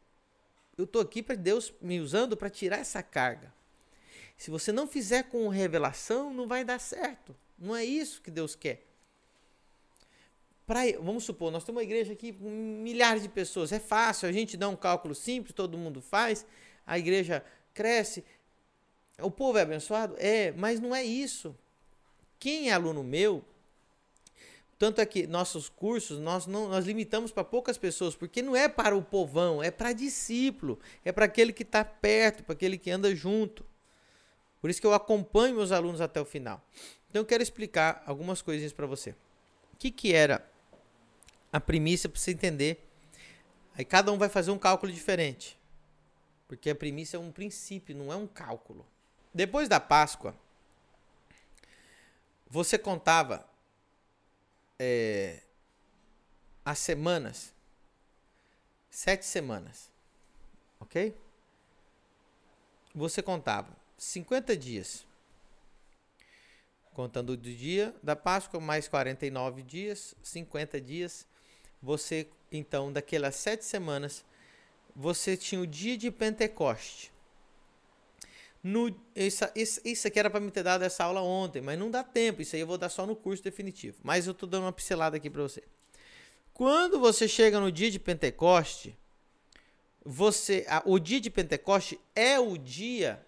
Eu 0.78 0.84
estou 0.84 1.02
aqui 1.02 1.22
para 1.22 1.34
Deus 1.34 1.74
me 1.82 2.00
usando 2.00 2.36
para 2.36 2.48
tirar 2.48 2.78
essa 2.78 3.02
carga. 3.02 3.52
Se 4.38 4.50
você 4.50 4.72
não 4.72 4.86
fizer 4.86 5.24
com 5.24 5.48
revelação, 5.48 6.32
não 6.32 6.48
vai 6.48 6.64
dar 6.64 6.78
certo. 6.78 7.36
Não 7.60 7.76
é 7.76 7.84
isso 7.84 8.22
que 8.22 8.30
Deus 8.30 8.54
quer. 8.54 8.86
Pra, 10.66 10.80
vamos 11.02 11.24
supor, 11.24 11.50
nós 11.52 11.62
temos 11.62 11.78
uma 11.78 11.82
igreja 11.82 12.12
aqui 12.12 12.32
com 12.32 12.48
milhares 12.48 13.22
de 13.22 13.28
pessoas. 13.28 13.70
É 13.70 13.78
fácil, 13.78 14.28
a 14.28 14.32
gente 14.32 14.56
dá 14.56 14.68
um 14.68 14.76
cálculo 14.76 15.14
simples, 15.14 15.52
todo 15.52 15.76
mundo 15.76 16.00
faz, 16.00 16.46
a 16.86 16.98
igreja 16.98 17.44
cresce. 17.74 18.24
O 19.20 19.30
povo 19.30 19.58
é 19.58 19.62
abençoado? 19.62 20.14
É, 20.18 20.52
mas 20.52 20.80
não 20.80 20.94
é 20.94 21.04
isso. 21.04 21.54
Quem 22.38 22.70
é 22.70 22.72
aluno 22.72 23.04
meu, 23.04 23.44
tanto 24.78 25.00
é 25.02 25.04
que 25.04 25.26
nossos 25.26 25.68
cursos 25.68 26.18
nós 26.18 26.46
não 26.46 26.68
nós 26.68 26.86
limitamos 26.86 27.30
para 27.30 27.44
poucas 27.44 27.76
pessoas, 27.76 28.14
porque 28.14 28.40
não 28.40 28.56
é 28.56 28.66
para 28.66 28.96
o 28.96 29.02
povão, 29.02 29.62
é 29.62 29.70
para 29.70 29.92
discípulo, 29.92 30.78
é 31.04 31.12
para 31.12 31.26
aquele 31.26 31.52
que 31.52 31.64
está 31.64 31.84
perto, 31.84 32.42
para 32.42 32.54
aquele 32.54 32.78
que 32.78 32.90
anda 32.90 33.14
junto. 33.14 33.62
Por 34.60 34.70
isso 34.70 34.80
que 34.80 34.86
eu 34.86 34.94
acompanho 34.94 35.56
meus 35.56 35.72
alunos 35.72 36.00
até 36.00 36.20
o 36.20 36.24
final. 36.24 36.64
Então 37.10 37.20
eu 37.20 37.26
quero 37.26 37.42
explicar 37.42 38.02
algumas 38.06 38.40
coisinhas 38.40 38.72
para 38.72 38.86
você. 38.86 39.10
O 39.72 39.76
que, 39.78 39.90
que 39.90 40.14
era 40.14 40.48
a 41.52 41.60
primícia 41.60 42.08
para 42.08 42.18
você 42.18 42.30
entender? 42.30 42.88
Aí 43.74 43.84
cada 43.84 44.12
um 44.12 44.18
vai 44.18 44.28
fazer 44.28 44.52
um 44.52 44.58
cálculo 44.58 44.92
diferente. 44.92 45.58
Porque 46.46 46.70
a 46.70 46.74
primícia 46.74 47.16
é 47.16 47.20
um 47.20 47.32
princípio, 47.32 47.96
não 47.96 48.12
é 48.12 48.16
um 48.16 48.26
cálculo. 48.26 48.86
Depois 49.34 49.68
da 49.68 49.78
Páscoa, 49.80 50.34
você 52.48 52.76
contava 52.78 53.48
é, 54.78 55.42
as 56.64 56.78
semanas, 56.78 57.54
sete 58.88 59.24
semanas, 59.24 59.90
ok? 60.80 61.16
Você 62.94 63.22
contava 63.22 63.76
50 63.96 64.56
dias, 64.56 65.06
contando 66.94 67.36
do 67.36 67.54
dia 67.54 67.94
da 68.02 68.16
Páscoa, 68.16 68.60
mais 68.60 68.88
49 68.88 69.62
dias, 69.62 70.14
50 70.22 70.80
dias. 70.80 71.26
Você, 71.82 72.28
então, 72.52 72.92
daquelas 72.92 73.36
sete 73.36 73.64
semanas, 73.64 74.24
você 74.94 75.36
tinha 75.36 75.60
o 75.60 75.66
dia 75.66 75.96
de 75.96 76.10
Pentecoste. 76.10 77.12
No, 78.62 78.94
isso, 79.16 79.44
isso, 79.54 79.80
isso 79.84 80.06
aqui 80.06 80.18
era 80.18 80.28
para 80.28 80.40
me 80.40 80.50
ter 80.50 80.62
dado 80.62 80.82
essa 80.82 81.04
aula 81.04 81.22
ontem, 81.22 81.62
mas 81.62 81.78
não 81.78 81.90
dá 81.90 82.04
tempo. 82.04 82.42
Isso 82.42 82.54
aí 82.54 82.60
eu 82.60 82.66
vou 82.66 82.76
dar 82.76 82.90
só 82.90 83.06
no 83.06 83.16
curso 83.16 83.42
definitivo. 83.42 83.96
Mas 84.02 84.26
eu 84.26 84.32
estou 84.32 84.48
dando 84.48 84.64
uma 84.64 84.72
pincelada 84.72 85.16
aqui 85.16 85.30
para 85.30 85.42
você. 85.42 85.62
Quando 86.52 87.00
você 87.00 87.26
chega 87.26 87.58
no 87.58 87.72
dia 87.72 87.90
de 87.90 87.98
Pentecoste, 87.98 88.94
você, 90.04 90.66
a, 90.68 90.82
o 90.84 90.98
dia 90.98 91.20
de 91.20 91.30
Pentecoste 91.30 91.98
é 92.14 92.38
o 92.38 92.58
dia 92.58 93.24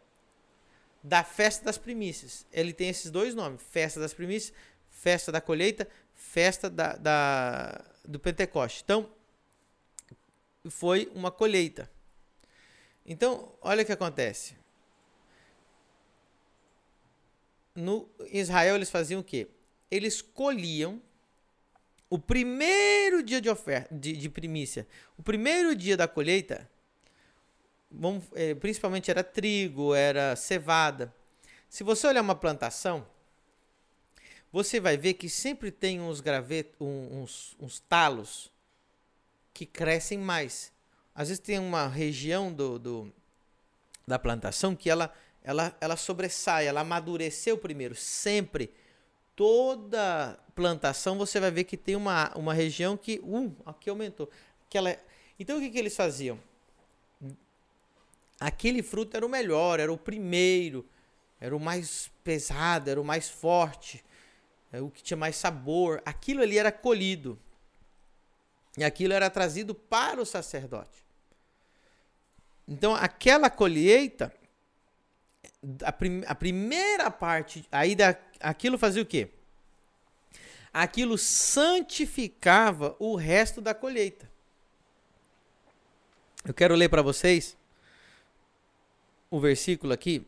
da 1.02 1.24
festa 1.24 1.64
das 1.64 1.78
primícias. 1.78 2.46
Ele 2.52 2.72
tem 2.72 2.88
esses 2.88 3.10
dois 3.10 3.34
nomes: 3.34 3.62
festa 3.62 4.00
das 4.00 4.14
primícias, 4.14 4.54
festa 4.90 5.32
da 5.32 5.40
colheita, 5.40 5.88
festa 6.14 6.68
da, 6.70 6.96
da 6.96 7.84
do 8.04 8.18
Pentecoste. 8.18 8.82
Então, 8.84 9.10
foi 10.70 11.10
uma 11.14 11.30
colheita. 11.30 11.90
Então, 13.04 13.52
olha 13.60 13.82
o 13.82 13.86
que 13.86 13.92
acontece. 13.92 14.62
no 17.74 18.08
Israel 18.30 18.76
eles 18.76 18.90
faziam 18.90 19.20
o 19.20 19.24
quê? 19.24 19.48
Eles 19.90 20.20
colhiam 20.20 21.00
o 22.08 22.18
primeiro 22.18 23.22
dia 23.22 23.40
de 23.40 23.48
oferta, 23.48 23.94
de, 23.94 24.12
de 24.14 24.28
primícia, 24.28 24.86
o 25.16 25.22
primeiro 25.22 25.74
dia 25.74 25.96
da 25.96 26.06
colheita, 26.06 26.70
vamos, 27.92 28.24
é, 28.34 28.54
principalmente 28.54 29.10
era 29.10 29.22
trigo, 29.22 29.94
era 29.94 30.34
cevada. 30.36 31.14
Se 31.68 31.84
você 31.84 32.06
olhar 32.06 32.20
uma 32.20 32.34
plantação, 32.34 33.06
você 34.52 34.78
vai 34.80 34.96
ver 34.96 35.14
que 35.14 35.28
sempre 35.28 35.70
tem 35.70 36.00
uns 36.00 36.20
gravetos, 36.20 36.74
uns, 36.80 37.56
uns 37.58 37.80
talos 37.80 38.52
que 39.54 39.64
crescem 39.64 40.18
mais. 40.18 40.72
Às 41.14 41.28
vezes 41.28 41.42
tem 41.42 41.58
uma 41.58 41.86
região 41.86 42.52
do, 42.52 42.78
do 42.78 43.12
da 44.06 44.18
plantação 44.18 44.74
que 44.74 44.90
ela 44.90 45.12
ela, 45.44 45.76
ela 45.80 45.96
sobressai, 45.96 46.66
ela 46.66 46.80
amadureceu 46.80 47.58
primeiro. 47.58 47.94
Sempre, 47.94 48.72
toda 49.34 50.38
plantação, 50.54 51.18
você 51.18 51.40
vai 51.40 51.50
ver 51.50 51.64
que 51.64 51.76
tem 51.76 51.96
uma, 51.96 52.32
uma 52.36 52.54
região 52.54 52.96
que, 52.96 53.20
uh, 53.22 53.54
aqui 53.66 53.90
aumentou. 53.90 54.30
Que 54.68 54.78
ela, 54.78 54.90
é, 54.90 55.00
então, 55.38 55.58
o 55.58 55.60
que, 55.60 55.70
que 55.70 55.78
eles 55.78 55.96
faziam? 55.96 56.38
Aquele 58.42 58.82
fruto 58.82 59.16
era 59.16 59.24
o 59.24 59.28
melhor, 59.28 59.78
era 59.78 59.92
o 59.92 59.96
primeiro, 59.96 60.84
era 61.40 61.56
o 61.56 61.60
mais 61.60 62.10
pesado, 62.24 62.90
era 62.90 63.00
o 63.00 63.04
mais 63.04 63.30
forte, 63.30 64.04
era 64.72 64.84
o 64.84 64.90
que 64.90 65.00
tinha 65.00 65.16
mais 65.16 65.36
sabor. 65.36 66.02
Aquilo 66.04 66.42
ali 66.42 66.58
era 66.58 66.72
colhido. 66.72 67.38
E 68.76 68.82
aquilo 68.82 69.12
era 69.12 69.30
trazido 69.30 69.76
para 69.76 70.20
o 70.20 70.26
sacerdote. 70.26 71.04
Então, 72.66 72.96
aquela 72.96 73.48
colheita 73.48 74.34
a, 75.84 75.92
prim, 75.92 76.24
a 76.26 76.34
primeira 76.34 77.12
parte, 77.12 77.64
aí 77.70 77.94
da, 77.94 78.16
aquilo 78.40 78.76
fazia 78.76 79.02
o 79.02 79.06
quê? 79.06 79.30
Aquilo 80.72 81.16
santificava 81.16 82.96
o 82.98 83.14
resto 83.14 83.60
da 83.60 83.72
colheita. 83.72 84.28
Eu 86.44 86.52
quero 86.52 86.74
ler 86.74 86.88
para 86.88 87.02
vocês 87.02 87.56
o 89.32 89.40
versículo 89.40 89.94
aqui 89.94 90.26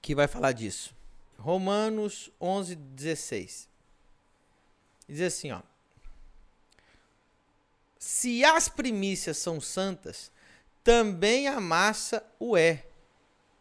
que 0.00 0.14
vai 0.14 0.28
falar 0.28 0.52
disso. 0.52 0.94
Romanos 1.36 2.30
11, 2.40 2.76
16. 2.76 3.68
Diz 5.08 5.20
assim, 5.20 5.50
ó. 5.50 5.60
Se 7.98 8.44
as 8.44 8.68
primícias 8.68 9.38
são 9.38 9.60
santas, 9.60 10.30
também 10.84 11.48
a 11.48 11.60
massa 11.60 12.24
o 12.38 12.56
é. 12.56 12.86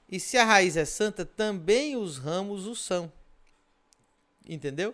E 0.07 0.19
se 0.19 0.37
a 0.37 0.45
raiz 0.45 0.77
é 0.77 0.85
santa, 0.85 1.25
também 1.25 1.95
os 1.95 2.19
ramos 2.19 2.67
o 2.67 2.75
são. 2.75 3.11
Entendeu? 4.47 4.93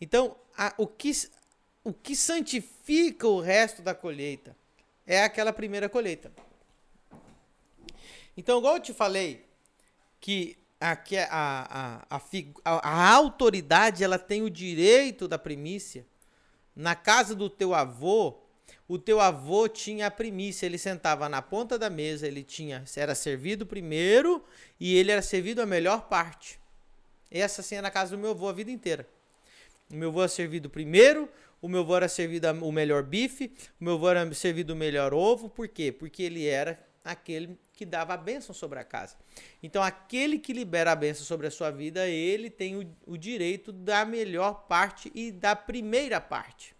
Então, 0.00 0.34
a, 0.56 0.72
o 0.78 0.86
que 0.86 1.12
o 1.84 1.92
que 1.92 2.16
santifica 2.16 3.28
o 3.28 3.42
resto 3.42 3.82
da 3.82 3.94
colheita 3.94 4.56
é 5.06 5.22
aquela 5.22 5.52
primeira 5.52 5.86
colheita. 5.86 6.32
Então, 8.36 8.58
igual 8.58 8.76
eu 8.76 8.82
te 8.82 8.92
falei, 8.92 9.44
que 10.20 10.56
a, 10.80 10.98
a, 11.30 12.06
a, 12.10 12.90
a 12.90 13.10
autoridade 13.10 14.04
ela 14.04 14.18
tem 14.18 14.42
o 14.42 14.50
direito 14.50 15.26
da 15.26 15.38
primícia. 15.38 16.04
Na 16.74 16.94
casa 16.94 17.34
do 17.34 17.48
teu 17.48 17.74
avô, 17.74 18.36
o 18.86 18.98
teu 18.98 19.20
avô 19.20 19.68
tinha 19.68 20.08
a 20.08 20.10
primícia, 20.10 20.66
ele 20.66 20.76
sentava 20.76 21.28
na 21.28 21.40
ponta 21.40 21.78
da 21.78 21.88
mesa, 21.88 22.26
ele 22.26 22.42
tinha 22.42 22.84
era 22.96 23.14
servido 23.14 23.64
primeiro 23.64 24.44
e 24.78 24.96
ele 24.96 25.10
era 25.10 25.22
servido 25.22 25.62
a 25.62 25.66
melhor 25.66 26.08
parte. 26.08 26.58
Essa 27.30 27.60
assim 27.60 27.76
é 27.76 27.80
na 27.80 27.90
casa 27.90 28.16
do 28.16 28.20
meu 28.20 28.32
avô 28.32 28.48
a 28.48 28.52
vida 28.52 28.70
inteira. 28.70 29.08
O 29.90 29.94
meu 29.94 30.10
avô 30.10 30.20
era 30.20 30.28
servido 30.28 30.68
primeiro, 30.68 31.28
o 31.62 31.68
meu 31.68 31.80
avô 31.80 31.96
era 31.96 32.08
servido 32.08 32.48
o 32.62 32.72
melhor 32.72 33.02
bife, 33.02 33.52
o 33.80 33.84
meu 33.84 33.94
avô 33.94 34.10
era 34.10 34.34
servido 34.34 34.74
o 34.74 34.76
melhor 34.76 35.14
ovo, 35.14 35.48
por 35.48 35.68
quê? 35.68 35.90
Porque 35.90 36.22
ele 36.22 36.46
era 36.46 36.78
aquele 37.04 37.58
que 37.74 37.84
dava 37.84 38.14
a 38.14 38.16
bênção 38.16 38.54
sobre 38.54 38.78
a 38.78 38.84
casa. 38.84 39.16
Então, 39.62 39.82
aquele 39.82 40.38
que 40.38 40.52
libera 40.52 40.92
a 40.92 40.96
bênção 40.96 41.24
sobre 41.24 41.46
a 41.46 41.50
sua 41.50 41.70
vida, 41.70 42.08
ele 42.08 42.48
tem 42.48 42.76
o, 42.76 42.96
o 43.06 43.18
direito 43.18 43.70
da 43.70 44.04
melhor 44.04 44.66
parte 44.66 45.12
e 45.14 45.30
da 45.30 45.54
primeira 45.54 46.20
parte. 46.20 46.74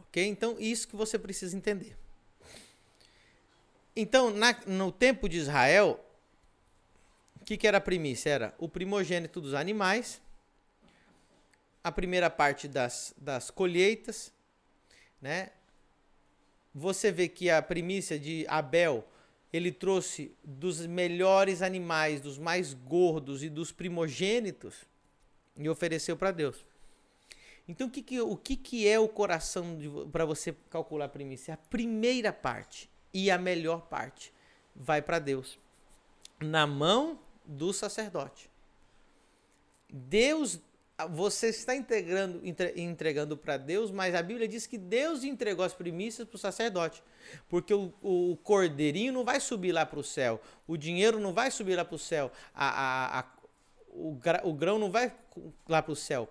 Ok? 0.00 0.24
Então, 0.24 0.56
isso 0.58 0.86
que 0.86 0.96
você 0.96 1.18
precisa 1.18 1.56
entender. 1.56 1.96
Então, 3.96 4.30
na, 4.30 4.56
no 4.66 4.92
tempo 4.92 5.28
de 5.28 5.38
Israel, 5.38 5.98
o 7.40 7.44
que, 7.44 7.56
que 7.56 7.66
era 7.66 7.78
a 7.78 7.80
primícia? 7.80 8.30
Era 8.30 8.54
o 8.58 8.68
primogênito 8.68 9.40
dos 9.40 9.54
animais, 9.54 10.20
a 11.82 11.90
primeira 11.90 12.30
parte 12.30 12.68
das, 12.68 13.12
das 13.16 13.50
colheitas, 13.50 14.32
né? 15.20 15.50
Você 16.78 17.10
vê 17.10 17.28
que 17.28 17.50
a 17.50 17.60
primícia 17.60 18.18
de 18.18 18.46
Abel, 18.48 19.04
ele 19.52 19.72
trouxe 19.72 20.32
dos 20.44 20.86
melhores 20.86 21.60
animais, 21.60 22.20
dos 22.20 22.38
mais 22.38 22.72
gordos 22.72 23.42
e 23.42 23.48
dos 23.48 23.72
primogênitos 23.72 24.86
e 25.56 25.68
ofereceu 25.68 26.16
para 26.16 26.30
Deus. 26.30 26.64
Então, 27.66 27.88
o 27.88 27.90
que, 27.90 28.00
que, 28.00 28.20
o 28.20 28.36
que, 28.36 28.56
que 28.56 28.88
é 28.88 28.98
o 28.98 29.08
coração 29.08 29.76
para 30.12 30.24
você 30.24 30.54
calcular 30.70 31.06
a 31.06 31.08
primícia? 31.08 31.54
A 31.54 31.56
primeira 31.56 32.32
parte 32.32 32.88
e 33.12 33.30
a 33.30 33.36
melhor 33.36 33.82
parte 33.88 34.32
vai 34.74 35.02
para 35.02 35.18
Deus, 35.18 35.58
na 36.40 36.66
mão 36.66 37.18
do 37.44 37.72
sacerdote. 37.72 38.48
Deus 39.90 40.60
você 41.06 41.48
está 41.48 41.76
entregando, 41.76 42.40
entregando 42.76 43.36
para 43.36 43.56
Deus, 43.56 43.90
mas 43.90 44.14
a 44.14 44.22
Bíblia 44.22 44.48
diz 44.48 44.66
que 44.66 44.76
Deus 44.76 45.22
entregou 45.22 45.64
as 45.64 45.72
primícias 45.72 46.26
para 46.26 46.36
o 46.36 46.38
sacerdote. 46.38 47.02
Porque 47.48 47.72
o, 47.72 47.92
o 48.02 48.36
cordeirinho 48.42 49.12
não 49.12 49.24
vai 49.24 49.38
subir 49.38 49.70
lá 49.70 49.86
para 49.86 50.00
o 50.00 50.04
céu, 50.04 50.40
o 50.66 50.76
dinheiro 50.76 51.20
não 51.20 51.32
vai 51.32 51.50
subir 51.50 51.76
lá 51.76 51.84
para 51.84 51.94
o 51.94 51.98
céu, 51.98 52.32
a, 52.52 52.68
a, 52.68 53.20
a, 53.20 53.24
o, 53.90 54.18
o 54.44 54.52
grão 54.52 54.78
não 54.78 54.90
vai 54.90 55.12
lá 55.68 55.80
para 55.80 55.92
o 55.92 55.96
céu. 55.96 56.28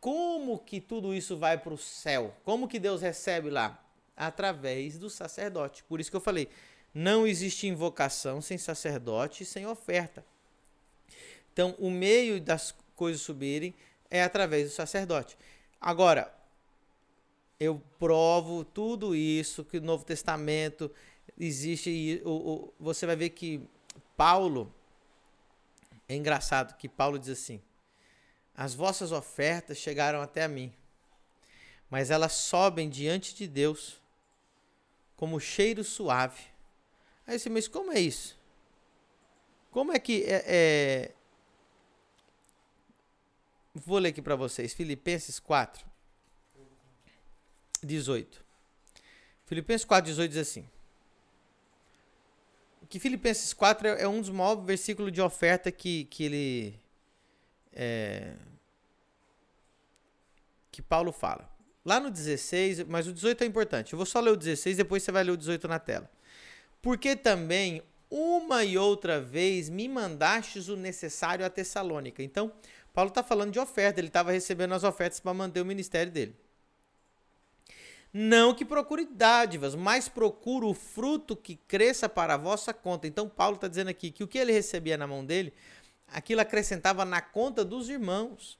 Como 0.00 0.58
que 0.58 0.80
tudo 0.80 1.14
isso 1.14 1.36
vai 1.36 1.56
para 1.56 1.72
o 1.72 1.78
céu? 1.78 2.34
Como 2.44 2.68
que 2.68 2.78
Deus 2.78 3.00
recebe 3.00 3.48
lá? 3.48 3.80
Através 4.16 4.98
do 4.98 5.08
sacerdote. 5.08 5.82
Por 5.84 6.00
isso 6.00 6.10
que 6.10 6.16
eu 6.16 6.20
falei, 6.20 6.48
não 6.92 7.26
existe 7.26 7.66
invocação 7.66 8.40
sem 8.40 8.58
sacerdote 8.58 9.44
sem 9.44 9.66
oferta. 9.66 10.24
Então, 11.52 11.74
o 11.78 11.90
meio 11.90 12.40
das 12.40 12.74
coisas 12.94 13.22
subirem 13.22 13.74
é 14.10 14.22
através 14.22 14.68
do 14.68 14.74
sacerdote. 14.74 15.36
Agora, 15.80 16.32
eu 17.58 17.80
provo 17.98 18.64
tudo 18.64 19.14
isso 19.14 19.64
que 19.64 19.78
o 19.78 19.82
Novo 19.82 20.04
Testamento 20.04 20.90
existe 21.38 21.90
e 21.90 22.22
o, 22.24 22.30
o, 22.30 22.74
você 22.78 23.06
vai 23.06 23.16
ver 23.16 23.30
que 23.30 23.60
Paulo 24.16 24.72
é 26.08 26.14
engraçado 26.14 26.76
que 26.76 26.88
Paulo 26.88 27.18
diz 27.18 27.30
assim: 27.30 27.60
As 28.56 28.74
vossas 28.74 29.12
ofertas 29.12 29.78
chegaram 29.78 30.20
até 30.20 30.44
a 30.44 30.48
mim, 30.48 30.72
mas 31.88 32.10
elas 32.10 32.32
sobem 32.32 32.88
diante 32.88 33.34
de 33.34 33.46
Deus 33.46 34.00
como 35.16 35.40
cheiro 35.40 35.82
suave. 35.82 36.42
Aí 37.26 37.38
você, 37.38 37.48
mas 37.48 37.66
como 37.66 37.92
é 37.92 38.00
isso? 38.00 38.38
Como 39.70 39.92
é 39.92 39.98
que 39.98 40.22
é, 40.24 40.44
é 40.46 41.14
Vou 43.74 43.98
ler 43.98 44.10
aqui 44.10 44.22
para 44.22 44.36
vocês. 44.36 44.72
Filipenses 44.72 45.40
4, 45.40 45.84
18. 47.82 48.44
Filipenses 49.44 49.84
4, 49.84 50.10
18 50.10 50.30
diz 50.30 50.40
assim. 50.40 50.68
Que 52.88 53.00
Filipenses 53.00 53.52
4 53.52 53.88
é, 53.88 54.06
um 54.06 54.20
dos 54.20 54.30
maiores 54.30 54.64
versículos 54.64 55.10
de 55.10 55.20
oferta 55.20 55.72
que, 55.72 56.04
que 56.04 56.24
ele. 56.24 56.80
É, 57.72 58.36
que 60.70 60.80
Paulo 60.80 61.10
fala. 61.10 61.52
Lá 61.84 61.98
no 61.98 62.10
16, 62.10 62.84
mas 62.84 63.08
o 63.08 63.12
18 63.12 63.42
é 63.42 63.46
importante. 63.46 63.92
Eu 63.92 63.96
vou 63.96 64.06
só 64.06 64.20
ler 64.20 64.30
o 64.30 64.36
16, 64.36 64.76
depois 64.76 65.02
você 65.02 65.10
vai 65.10 65.24
ler 65.24 65.32
o 65.32 65.36
18 65.36 65.66
na 65.66 65.78
tela. 65.78 66.10
Porque 66.80 67.16
também 67.16 67.82
uma 68.10 68.64
e 68.64 68.78
outra 68.78 69.20
vez 69.20 69.68
me 69.68 69.88
mandastes 69.88 70.68
o 70.68 70.76
necessário 70.76 71.44
a 71.44 71.50
Tessalônica. 71.50 72.22
Então, 72.22 72.52
Paulo 72.94 73.08
está 73.08 73.24
falando 73.24 73.52
de 73.52 73.58
oferta, 73.58 74.00
ele 74.00 74.06
estava 74.06 74.30
recebendo 74.30 74.72
as 74.72 74.84
ofertas 74.84 75.18
para 75.18 75.34
manter 75.34 75.60
o 75.60 75.66
ministério 75.66 76.10
dele. 76.10 76.34
Não 78.12 78.54
que 78.54 78.64
procure 78.64 79.04
dádivas, 79.04 79.74
mas 79.74 80.08
procure 80.08 80.64
o 80.64 80.72
fruto 80.72 81.34
que 81.34 81.56
cresça 81.56 82.08
para 82.08 82.34
a 82.34 82.36
vossa 82.36 82.72
conta. 82.72 83.08
Então, 83.08 83.28
Paulo 83.28 83.56
está 83.56 83.66
dizendo 83.66 83.88
aqui 83.88 84.12
que 84.12 84.22
o 84.22 84.28
que 84.28 84.38
ele 84.38 84.52
recebia 84.52 84.96
na 84.96 85.04
mão 85.04 85.24
dele, 85.24 85.52
aquilo 86.06 86.40
acrescentava 86.40 87.04
na 87.04 87.20
conta 87.20 87.64
dos 87.64 87.88
irmãos. 87.88 88.56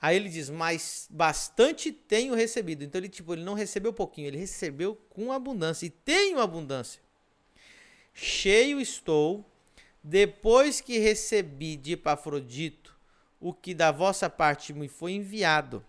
Aí 0.00 0.16
ele 0.16 0.28
diz, 0.28 0.48
mas 0.48 1.08
bastante 1.10 1.90
tenho 1.90 2.34
recebido. 2.34 2.84
Então 2.84 3.00
ele 3.00 3.08
tipo, 3.08 3.32
ele 3.32 3.44
não 3.44 3.54
recebeu 3.54 3.92
pouquinho, 3.92 4.28
ele 4.28 4.38
recebeu 4.38 4.96
com 5.10 5.32
abundância 5.32 5.86
e 5.86 5.90
tenho 5.90 6.40
abundância. 6.40 7.00
Cheio 8.12 8.80
estou 8.80 9.48
depois 10.02 10.80
que 10.80 10.98
recebi 10.98 11.76
de 11.76 11.92
Epafrodito 11.92 12.96
o 13.40 13.52
que 13.52 13.74
da 13.74 13.90
vossa 13.90 14.30
parte 14.30 14.72
me 14.72 14.88
foi 14.88 15.12
enviado. 15.12 15.84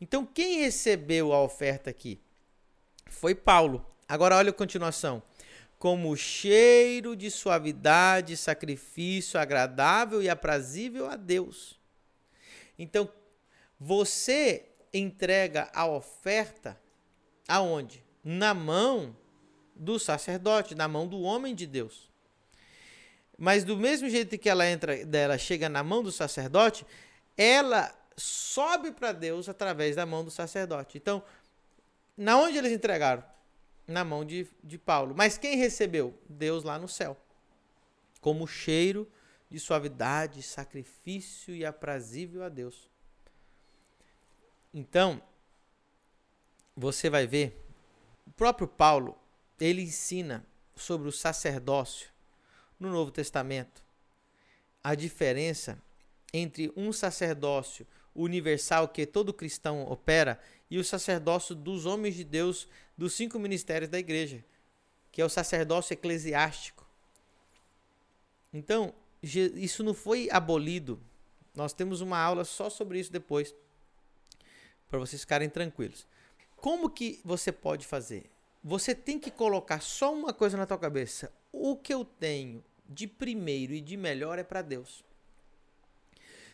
Então, 0.00 0.24
quem 0.24 0.60
recebeu 0.60 1.32
a 1.32 1.42
oferta 1.42 1.90
aqui? 1.90 2.18
Foi 3.06 3.34
Paulo. 3.34 3.84
Agora, 4.08 4.36
olha 4.36 4.50
a 4.50 4.54
continuação. 4.54 5.22
Como 5.78 6.16
cheiro 6.16 7.14
de 7.14 7.30
suavidade, 7.30 8.36
sacrifício 8.36 9.38
agradável 9.38 10.22
e 10.22 10.28
aprazível 10.28 11.06
a 11.08 11.16
Deus. 11.16 11.78
Então, 12.78 13.10
você 13.78 14.66
entrega 14.92 15.70
a 15.74 15.86
oferta 15.86 16.78
aonde? 17.46 18.02
Na 18.22 18.52
mão 18.52 19.16
do 19.74 19.98
sacerdote, 19.98 20.74
na 20.74 20.86
mão 20.88 21.06
do 21.06 21.20
homem 21.20 21.54
de 21.54 21.66
Deus. 21.66 22.09
Mas 23.40 23.64
do 23.64 23.74
mesmo 23.74 24.06
jeito 24.06 24.36
que 24.36 24.50
ela 24.50 24.68
entra, 24.68 25.02
dela 25.06 25.38
chega 25.38 25.66
na 25.66 25.82
mão 25.82 26.02
do 26.02 26.12
sacerdote, 26.12 26.84
ela 27.38 27.90
sobe 28.14 28.92
para 28.92 29.12
Deus 29.12 29.48
através 29.48 29.96
da 29.96 30.04
mão 30.04 30.22
do 30.22 30.30
sacerdote. 30.30 30.98
Então, 30.98 31.22
na 32.14 32.36
onde 32.36 32.58
eles 32.58 32.70
entregaram? 32.70 33.24
Na 33.86 34.04
mão 34.04 34.26
de, 34.26 34.46
de 34.62 34.76
Paulo. 34.76 35.14
Mas 35.16 35.38
quem 35.38 35.56
recebeu? 35.56 36.12
Deus 36.28 36.64
lá 36.64 36.78
no 36.78 36.86
céu. 36.86 37.16
Como 38.20 38.46
cheiro 38.46 39.10
de 39.50 39.58
suavidade, 39.58 40.42
sacrifício 40.42 41.54
e 41.54 41.64
aprazível 41.64 42.44
a 42.44 42.50
Deus. 42.50 42.90
Então, 44.74 45.22
você 46.76 47.08
vai 47.08 47.26
ver, 47.26 47.58
o 48.26 48.30
próprio 48.32 48.68
Paulo, 48.68 49.18
ele 49.58 49.80
ensina 49.80 50.44
sobre 50.76 51.08
o 51.08 51.12
sacerdócio 51.12 52.09
no 52.80 52.90
Novo 52.90 53.10
Testamento. 53.10 53.84
A 54.82 54.94
diferença 54.94 55.78
entre 56.32 56.72
um 56.74 56.92
sacerdócio 56.92 57.86
universal 58.14 58.88
que 58.88 59.06
todo 59.06 59.32
cristão 59.32 59.82
opera 59.84 60.40
e 60.70 60.78
o 60.78 60.84
sacerdócio 60.84 61.54
dos 61.54 61.86
homens 61.86 62.14
de 62.14 62.24
Deus 62.24 62.66
dos 62.96 63.12
cinco 63.12 63.38
ministérios 63.38 63.90
da 63.90 63.98
igreja, 63.98 64.44
que 65.12 65.20
é 65.20 65.24
o 65.24 65.28
sacerdócio 65.28 65.92
eclesiástico. 65.92 66.86
Então, 68.52 68.94
isso 69.22 69.82
não 69.82 69.94
foi 69.94 70.28
abolido. 70.30 71.00
Nós 71.54 71.72
temos 71.72 72.00
uma 72.00 72.18
aula 72.18 72.44
só 72.44 72.70
sobre 72.70 72.98
isso 72.98 73.12
depois, 73.12 73.54
para 74.88 74.98
vocês 74.98 75.20
ficarem 75.20 75.48
tranquilos. 75.48 76.06
Como 76.56 76.90
que 76.90 77.20
você 77.24 77.52
pode 77.52 77.86
fazer? 77.86 78.30
Você 78.62 78.94
tem 78.94 79.18
que 79.18 79.30
colocar 79.30 79.80
só 79.80 80.12
uma 80.12 80.32
coisa 80.32 80.56
na 80.56 80.66
tua 80.66 80.78
cabeça. 80.78 81.32
O 81.52 81.76
que 81.76 81.92
eu 81.92 82.04
tenho 82.04 82.62
de 82.90 83.06
primeiro 83.06 83.72
e 83.72 83.80
de 83.80 83.96
melhor 83.96 84.38
é 84.38 84.42
para 84.42 84.60
Deus. 84.60 85.04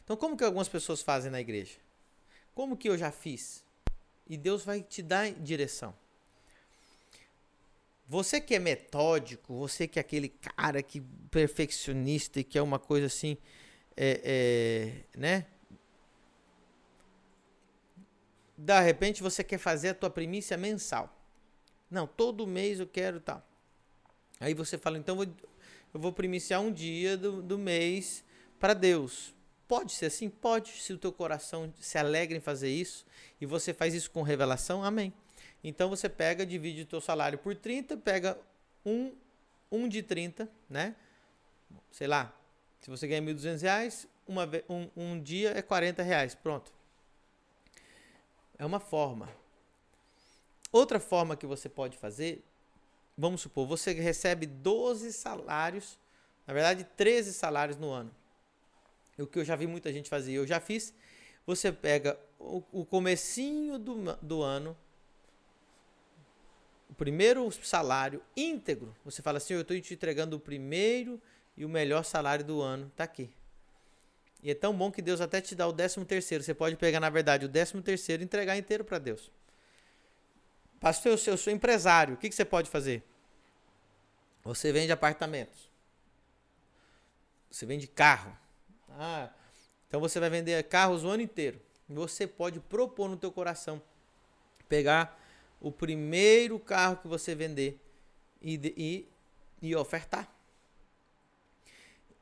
Então, 0.05 0.17
como 0.17 0.37
que 0.37 0.45
algumas 0.45 0.69
pessoas 0.69 1.01
fazem 1.01 1.33
na 1.33 1.41
igreja? 1.41 1.79
Como 2.55 2.77
que 2.77 2.89
eu 2.89 2.97
já 2.97 3.11
fiz? 3.11 3.65
E 4.29 4.37
Deus 4.37 4.63
vai 4.63 4.83
te 4.83 5.03
dar 5.03 5.33
direção. 5.33 5.95
Você 8.07 8.41
que 8.41 8.55
é 8.55 8.59
metódico, 8.59 9.55
você 9.55 9.89
que 9.89 9.99
é 9.99 10.01
aquele 10.01 10.29
cara 10.29 10.83
que 10.83 11.01
perfeccionista 11.31 12.39
e 12.39 12.45
que 12.45 12.57
é 12.57 12.63
uma 12.63 12.79
coisa 12.79 13.07
assim, 13.07 13.37
é, 13.97 14.21
é, 15.15 15.19
né? 15.19 15.47
De 18.57 18.81
repente 18.81 19.23
você 19.23 19.43
quer 19.43 19.59
fazer 19.59 19.89
a 19.89 19.95
tua 19.95 20.11
primícia 20.11 20.57
mensal. 20.57 21.13
Não, 21.91 22.07
todo 22.07 22.47
mês 22.47 22.79
eu 22.79 22.87
quero 22.87 23.21
tal. 23.21 23.45
Aí 24.39 24.55
você 24.55 24.79
fala, 24.79 24.99
então 24.99 25.17
vou, 25.17 25.27
eu 25.97 25.99
vou 25.99 26.13
primiciar 26.13 26.61
um 26.61 26.71
dia 26.71 27.17
do, 27.17 27.41
do 27.41 27.57
mês 27.57 28.23
para 28.61 28.75
Deus. 28.75 29.35
Pode 29.67 29.93
ser 29.93 30.07
assim? 30.07 30.29
Pode, 30.29 30.73
se 30.73 30.93
o 30.93 30.99
teu 30.99 31.11
coração 31.11 31.73
se 31.81 31.97
alegra 31.97 32.37
em 32.37 32.41
fazer 32.41 32.69
isso 32.69 33.07
e 33.41 33.47
você 33.47 33.73
faz 33.73 33.95
isso 33.95 34.11
com 34.11 34.21
revelação, 34.21 34.85
amém. 34.85 35.11
Então 35.65 35.89
você 35.89 36.07
pega, 36.07 36.45
divide 36.45 36.83
o 36.83 36.87
teu 36.87 37.01
salário 37.01 37.39
por 37.39 37.55
30, 37.55 37.97
pega 37.97 38.39
um, 38.85 39.11
um 39.73 39.89
de 39.89 40.03
30, 40.03 40.47
né? 40.69 40.95
Sei 41.91 42.07
lá, 42.07 42.31
se 42.79 42.91
você 42.91 43.09
ganha 43.09 43.23
1.200 43.23 43.63
reais, 43.63 44.07
uma, 44.29 44.47
um, 44.69 44.91
um 44.95 45.19
dia 45.19 45.57
é 45.57 45.63
40 45.63 46.03
reais, 46.03 46.35
pronto. 46.35 46.71
É 48.59 48.67
uma 48.67 48.81
forma. 48.81 49.31
Outra 50.71 51.01
forma 51.01 51.39
que 51.39 51.47
você 51.47 51.71
pode 51.71 51.97
fazer, 51.97 52.45
vamos 53.17 53.41
supor, 53.41 53.67
você 53.67 53.93
recebe 53.93 54.47
12 54.47 55.13
salários, 55.13 55.99
na 56.47 56.53
verdade 56.53 56.85
13 56.97 57.33
salários 57.33 57.77
no 57.77 57.91
ano. 57.91 58.15
O 59.19 59.27
que 59.27 59.39
eu 59.39 59.45
já 59.45 59.57
vi 59.57 59.67
muita 59.67 59.93
gente 59.93 60.11
fazer, 60.11 60.33
eu 60.33 60.47
já 60.47 60.61
fiz. 60.61 60.93
Você 61.47 61.73
pega 61.73 62.19
o, 62.39 62.63
o 62.73 62.85
comecinho 62.85 63.79
do, 63.79 64.17
do 64.17 64.43
ano, 64.43 64.77
o 66.91 66.95
primeiro 66.95 67.51
salário 67.51 68.23
íntegro. 68.37 68.95
Você 69.05 69.23
fala 69.23 69.39
assim, 69.39 69.55
eu 69.55 69.63
estou 69.63 69.81
te 69.81 69.95
entregando 69.95 70.37
o 70.37 70.41
primeiro 70.41 71.21
e 71.57 71.65
o 71.65 71.69
melhor 71.69 72.05
salário 72.05 72.45
do 72.45 72.61
ano. 72.61 72.89
Está 72.89 73.05
aqui. 73.05 73.31
E 74.43 74.51
é 74.51 74.55
tão 74.55 74.77
bom 74.77 74.93
que 74.93 75.01
Deus 75.01 75.21
até 75.21 75.41
te 75.41 75.55
dá 75.55 75.67
o 75.67 75.73
décimo 75.73 76.05
terceiro. 76.05 76.45
Você 76.45 76.55
pode 76.55 76.77
pegar, 76.77 77.01
na 77.01 77.11
verdade, 77.11 77.47
o 77.47 77.49
décimo 77.49 77.83
terceiro 77.83 78.23
e 78.23 78.25
entregar 78.25 78.57
inteiro 78.57 78.85
para 78.85 78.99
Deus. 78.99 79.31
Pastor, 80.87 81.11
eu 81.11 81.19
sou, 81.19 81.33
eu 81.33 81.37
sou 81.37 81.53
empresário. 81.53 82.15
O 82.15 82.17
que, 82.17 82.29
que 82.29 82.35
você 82.37 82.45
pode 82.45 82.71
fazer? 82.71 83.03
Você 84.45 84.71
vende 84.71 84.93
apartamentos. 84.93 85.69
Você 87.51 87.67
vende 87.67 87.89
carro. 87.89 88.39
Ah, 88.91 89.29
então 89.89 89.99
você 89.99 90.21
vai 90.21 90.31
vender 90.31 90.63
carros 90.63 91.03
o 91.03 91.09
ano 91.09 91.25
inteiro. 91.25 91.61
Você 91.89 92.25
pode 92.25 92.61
propor 92.61 93.09
no 93.09 93.17
teu 93.17 93.33
coração 93.33 93.83
pegar 94.69 95.21
o 95.61 95.73
primeiro 95.73 96.57
carro 96.61 96.99
que 96.99 97.09
você 97.09 97.35
vender 97.35 97.81
e, 98.41 98.55
e, 98.77 99.09
e 99.61 99.75
ofertar. 99.75 100.33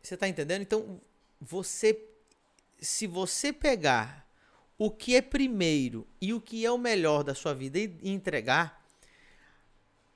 Você 0.02 0.14
está 0.14 0.26
entendendo? 0.26 0.62
Então, 0.62 0.98
você, 1.38 2.02
se 2.80 3.06
você 3.06 3.52
pegar 3.52 4.23
o 4.78 4.90
que 4.90 5.14
é 5.14 5.22
primeiro 5.22 6.06
e 6.20 6.32
o 6.32 6.40
que 6.40 6.64
é 6.64 6.70
o 6.70 6.78
melhor 6.78 7.22
da 7.22 7.34
sua 7.34 7.54
vida 7.54 7.78
e 7.78 7.98
entregar 8.02 8.84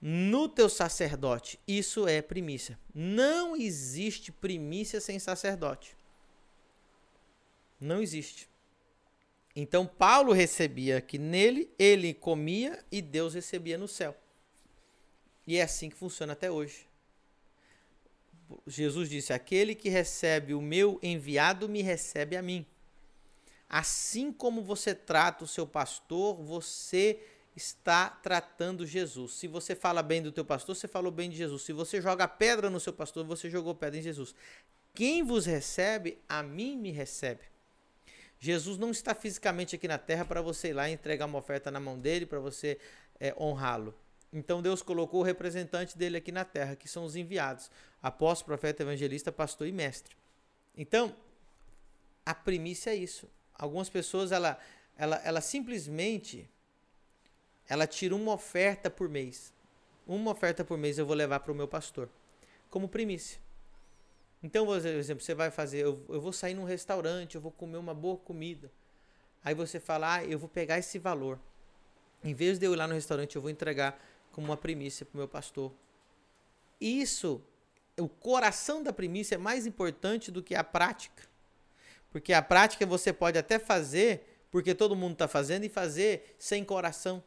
no 0.01 0.49
teu 0.49 0.69
sacerdote, 0.69 1.59
isso 1.67 2.07
é 2.07 2.23
primícia. 2.23 2.79
Não 2.95 3.57
existe 3.57 4.31
primícia 4.31 5.01
sem 5.01 5.19
sacerdote. 5.19 5.97
Não 7.81 8.01
existe. 8.01 8.49
Então 9.55 9.87
Paulo 9.87 10.33
recebia 10.33 11.01
que 11.01 11.19
nele, 11.19 11.69
ele 11.77 12.15
comia 12.15 12.85
e 12.93 13.03
Deus 13.03 13.35
recebia 13.35 13.77
no 13.77 13.89
céu. 13.89 14.17
E 15.47 15.57
é 15.57 15.63
assim 15.63 15.91
que 15.91 15.97
funciona 15.97 16.33
até 16.33 16.49
hoje. 16.49 16.87
Jesus 18.67 19.09
disse: 19.09 19.33
Aquele 19.33 19.75
que 19.75 19.89
recebe 19.89 20.55
o 20.55 20.61
meu 20.61 20.99
enviado 21.03 21.69
me 21.69 21.83
recebe 21.83 22.37
a 22.37 22.43
mim. 22.43 22.65
Assim 23.69 24.33
como 24.33 24.63
você 24.63 24.95
trata 24.95 25.45
o 25.45 25.49
seu 25.49 25.67
pastor, 25.67 26.37
você 26.43 27.21
está 27.55 28.09
tratando 28.09 28.87
Jesus. 28.87 29.33
Se 29.33 29.47
você 29.47 29.75
fala 29.75 30.03
bem 30.03 30.23
do 30.23 30.33
teu 30.33 30.45
pastor, 30.45 30.75
você 30.75 30.89
falou 30.89 31.13
bem 31.13 31.29
de 31.29 31.37
Jesus. 31.37 31.63
Se 31.63 31.73
você 31.73 32.01
joga 32.01 32.27
pedra 32.27 32.71
no 32.71 32.81
seu 32.81 32.93
pastor, 32.93 33.25
você 33.25 33.51
jogou 33.51 33.75
pedra 33.75 33.99
em 33.99 34.03
Jesus. 34.03 34.35
Quem 34.95 35.23
vos 35.23 35.45
recebe, 35.45 36.19
a 36.29 36.43
mim 36.43 36.77
me 36.77 36.91
recebe. 36.91 37.43
Jesus 38.39 38.79
não 38.79 38.91
está 38.91 39.15
fisicamente 39.15 39.75
aqui 39.75 39.89
na 39.89 39.99
terra 39.99 40.25
para 40.25 40.41
você 40.41 40.69
ir 40.69 40.73
lá 40.73 40.89
e 40.89 40.93
entregar 40.93 41.27
uma 41.27 41.39
oferta 41.39 41.71
na 41.71 41.81
mão 41.81 41.99
dele, 41.99 42.25
para 42.25 42.39
você 42.39 42.79
é, 43.19 43.35
honrá-lo. 43.39 43.95
Então 44.33 44.63
Deus 44.63 44.83
colocou 44.83 45.21
o 45.21 45.25
representante 45.25 45.97
dele 45.97 46.19
aqui 46.19 46.31
na 46.31 46.45
terra, 46.45 46.77
que 46.77 46.89
são 46.89 47.05
os 47.05 47.17
enviados: 47.17 47.71
apóstolo, 48.03 48.47
profeta, 48.47 48.83
evangelista, 48.83 49.33
pastor 49.33 49.67
e 49.67 49.73
mestre. 49.73 50.17
Então, 50.77 51.15
a 52.25 52.35
primícia 52.35 52.91
é 52.91 52.95
isso. 52.95 53.29
Algumas 53.59 53.89
pessoas, 53.89 54.31
ela, 54.31 54.59
ela, 54.97 55.17
ela 55.25 55.41
simplesmente 55.41 56.49
ela 57.69 57.87
tira 57.87 58.15
uma 58.15 58.33
oferta 58.33 58.89
por 58.89 59.09
mês. 59.09 59.53
Uma 60.07 60.31
oferta 60.31 60.65
por 60.65 60.79
mês 60.79 60.99
eu 60.99 61.05
vou 61.05 61.15
levar 61.15 61.41
para 61.41 61.53
o 61.53 61.55
meu 61.55 61.69
pastor, 61.69 62.09
como 62.71 62.89
primícia. 62.89 63.39
Então, 64.43 64.65
por 64.65 64.77
exemplo, 64.79 65.23
você 65.23 65.35
vai 65.35 65.51
fazer, 65.51 65.81
eu, 65.81 66.03
eu 66.09 66.21
vou 66.21 66.33
sair 66.33 66.55
num 66.55 66.65
restaurante, 66.65 67.35
eu 67.35 67.41
vou 67.41 67.51
comer 67.51 67.77
uma 67.77 67.93
boa 67.93 68.17
comida. 68.17 68.71
Aí 69.45 69.55
você 69.55 69.79
fala, 69.79 70.15
ah, 70.15 70.25
eu 70.25 70.39
vou 70.39 70.49
pegar 70.49 70.79
esse 70.79 70.99
valor. 70.99 71.39
Em 72.25 72.33
vez 72.33 72.59
de 72.59 72.67
eu 72.67 72.73
ir 72.73 72.77
lá 72.77 72.87
no 72.87 72.95
restaurante, 72.95 73.37
eu 73.37 73.43
vou 73.43 73.51
entregar 73.51 74.01
como 74.33 74.47
uma 74.47 74.57
primícia 74.57 75.05
para 75.05 75.15
o 75.15 75.19
meu 75.19 75.29
pastor. 75.29 75.73
Isso, 76.81 77.43
o 77.99 78.09
coração 78.09 78.83
da 78.83 78.93
primícia 78.93 79.35
é 79.35 79.39
mais 79.39 79.67
importante 79.67 80.31
do 80.31 80.43
que 80.43 80.55
a 80.55 80.65
prática. 80.65 81.28
Porque 82.11 82.33
a 82.33 82.43
prática 82.43 82.87
você 82.87 83.13
pode 83.13 83.39
até 83.39 83.59
fazer 83.59 84.25
porque 84.51 84.75
todo 84.75 84.97
mundo 84.97 85.13
está 85.13 85.29
fazendo 85.29 85.65
e 85.65 85.69
fazer 85.69 86.35
sem 86.39 86.65
coração. 86.65 87.23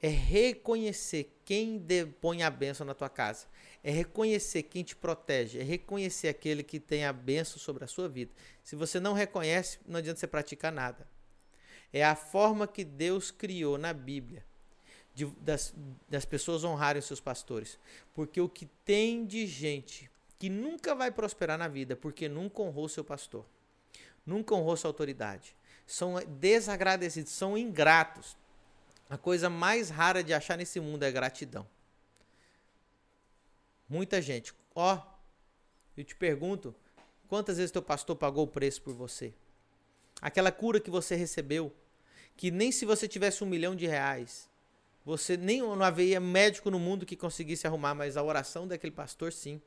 É 0.00 0.08
reconhecer 0.08 1.32
quem 1.44 1.78
depõe 1.78 2.42
a 2.42 2.50
bênção 2.50 2.84
na 2.84 2.94
tua 2.94 3.08
casa 3.08 3.46
é 3.84 3.90
reconhecer 3.90 4.62
quem 4.64 4.84
te 4.84 4.94
protege, 4.94 5.58
é 5.58 5.62
reconhecer 5.62 6.28
aquele 6.28 6.62
que 6.62 6.78
tem 6.78 7.04
a 7.04 7.12
benção 7.12 7.58
sobre 7.58 7.84
a 7.84 7.88
sua 7.88 8.08
vida. 8.08 8.32
Se 8.62 8.76
você 8.76 9.00
não 9.00 9.12
reconhece, 9.12 9.78
não 9.86 9.98
adianta 9.98 10.20
você 10.20 10.26
praticar 10.26 10.70
nada. 10.70 11.06
É 11.92 12.04
a 12.04 12.14
forma 12.14 12.66
que 12.66 12.84
Deus 12.84 13.30
criou 13.30 13.76
na 13.76 13.92
Bíblia 13.92 14.44
de, 15.14 15.26
das, 15.40 15.74
das 16.08 16.24
pessoas 16.24 16.62
honrarem 16.62 17.02
seus 17.02 17.20
pastores. 17.20 17.78
Porque 18.14 18.40
o 18.40 18.48
que 18.48 18.66
tem 18.84 19.26
de 19.26 19.46
gente 19.46 20.08
que 20.42 20.50
nunca 20.50 20.92
vai 20.92 21.08
prosperar 21.12 21.56
na 21.56 21.68
vida 21.68 21.94
porque 21.94 22.28
nunca 22.28 22.62
honrou 22.62 22.88
seu 22.88 23.04
pastor, 23.04 23.46
nunca 24.26 24.56
honrou 24.56 24.76
sua 24.76 24.90
autoridade, 24.90 25.54
são 25.86 26.16
desagradecidos, 26.26 27.30
são 27.30 27.56
ingratos. 27.56 28.36
A 29.08 29.16
coisa 29.16 29.48
mais 29.48 29.88
rara 29.88 30.20
de 30.20 30.34
achar 30.34 30.58
nesse 30.58 30.80
mundo 30.80 31.04
é 31.04 31.12
gratidão. 31.12 31.64
Muita 33.88 34.20
gente. 34.20 34.52
Ó, 34.74 35.00
eu 35.96 36.02
te 36.02 36.16
pergunto, 36.16 36.74
quantas 37.28 37.58
vezes 37.58 37.70
teu 37.70 37.80
pastor 37.80 38.16
pagou 38.16 38.42
o 38.42 38.48
preço 38.48 38.82
por 38.82 38.94
você? 38.94 39.32
Aquela 40.20 40.50
cura 40.50 40.80
que 40.80 40.90
você 40.90 41.14
recebeu, 41.14 41.72
que 42.36 42.50
nem 42.50 42.72
se 42.72 42.84
você 42.84 43.06
tivesse 43.06 43.44
um 43.44 43.46
milhão 43.46 43.76
de 43.76 43.86
reais, 43.86 44.50
você 45.04 45.36
nem 45.36 45.60
não 45.60 45.84
haveria 45.84 46.18
médico 46.18 46.68
no 46.68 46.80
mundo 46.80 47.06
que 47.06 47.14
conseguisse 47.14 47.64
arrumar, 47.64 47.94
mas 47.94 48.16
a 48.16 48.24
oração 48.24 48.66
daquele 48.66 48.90
pastor 48.90 49.32
sim. 49.32 49.62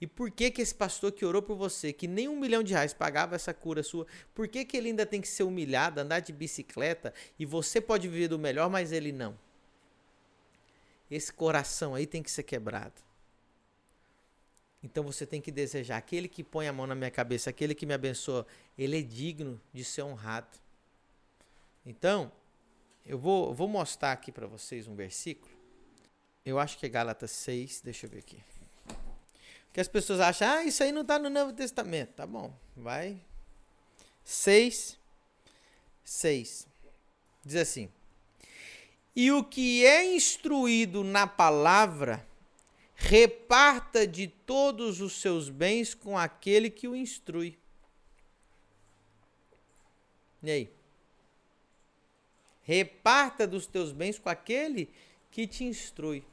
E 0.00 0.06
por 0.06 0.30
que 0.30 0.50
que 0.50 0.62
esse 0.62 0.74
pastor 0.74 1.12
que 1.12 1.24
orou 1.24 1.42
por 1.42 1.56
você, 1.56 1.92
que 1.92 2.06
nem 2.06 2.28
um 2.28 2.38
milhão 2.38 2.62
de 2.62 2.72
reais 2.72 2.92
pagava 2.92 3.34
essa 3.34 3.52
cura 3.52 3.82
sua, 3.82 4.06
por 4.34 4.48
que 4.48 4.64
que 4.64 4.76
ele 4.76 4.88
ainda 4.88 5.06
tem 5.06 5.20
que 5.20 5.28
ser 5.28 5.42
humilhado, 5.42 6.00
andar 6.00 6.20
de 6.20 6.32
bicicleta 6.32 7.12
e 7.38 7.44
você 7.44 7.80
pode 7.80 8.08
viver 8.08 8.28
do 8.28 8.38
melhor, 8.38 8.70
mas 8.70 8.92
ele 8.92 9.12
não? 9.12 9.38
Esse 11.10 11.32
coração 11.32 11.94
aí 11.94 12.06
tem 12.06 12.22
que 12.22 12.30
ser 12.30 12.42
quebrado. 12.42 13.06
Então 14.82 15.02
você 15.04 15.26
tem 15.26 15.40
que 15.40 15.50
desejar 15.50 15.96
aquele 15.96 16.28
que 16.28 16.44
põe 16.44 16.68
a 16.68 16.72
mão 16.72 16.86
na 16.86 16.94
minha 16.94 17.10
cabeça, 17.10 17.50
aquele 17.50 17.74
que 17.74 17.86
me 17.86 17.94
abençoa, 17.94 18.46
ele 18.78 18.98
é 18.98 19.02
digno 19.02 19.60
de 19.72 19.84
ser 19.84 20.02
honrado. 20.02 20.58
Então, 21.84 22.30
eu 23.04 23.18
vou, 23.18 23.54
vou 23.54 23.68
mostrar 23.68 24.12
aqui 24.12 24.32
para 24.32 24.46
vocês 24.46 24.86
um 24.86 24.94
versículo. 24.94 25.54
Eu 26.44 26.58
acho 26.58 26.78
que 26.78 26.86
é 26.86 26.88
Gálatas 26.88 27.30
6, 27.30 27.80
deixa 27.82 28.06
eu 28.06 28.10
ver 28.10 28.18
aqui. 28.18 28.55
Que 29.76 29.80
as 29.82 29.88
pessoas 29.88 30.20
acham, 30.20 30.48
ah, 30.48 30.64
isso 30.64 30.82
aí 30.82 30.90
não 30.90 31.02
está 31.02 31.18
no 31.18 31.28
Novo 31.28 31.52
Testamento. 31.52 32.14
Tá 32.14 32.26
bom, 32.26 32.50
vai. 32.74 33.20
6, 34.24 34.98
6. 36.02 36.66
Diz 37.44 37.56
assim: 37.56 37.90
e 39.14 39.30
o 39.30 39.44
que 39.44 39.84
é 39.84 40.14
instruído 40.14 41.04
na 41.04 41.26
palavra 41.26 42.26
reparta 42.94 44.06
de 44.06 44.26
todos 44.26 45.02
os 45.02 45.20
seus 45.20 45.50
bens 45.50 45.92
com 45.92 46.16
aquele 46.16 46.70
que 46.70 46.88
o 46.88 46.96
instrui. 46.96 47.58
E 50.42 50.50
aí? 50.50 50.70
Reparta 52.62 53.46
dos 53.46 53.66
teus 53.66 53.92
bens 53.92 54.18
com 54.18 54.30
aquele 54.30 54.90
que 55.30 55.46
te 55.46 55.64
instrui. 55.64 56.24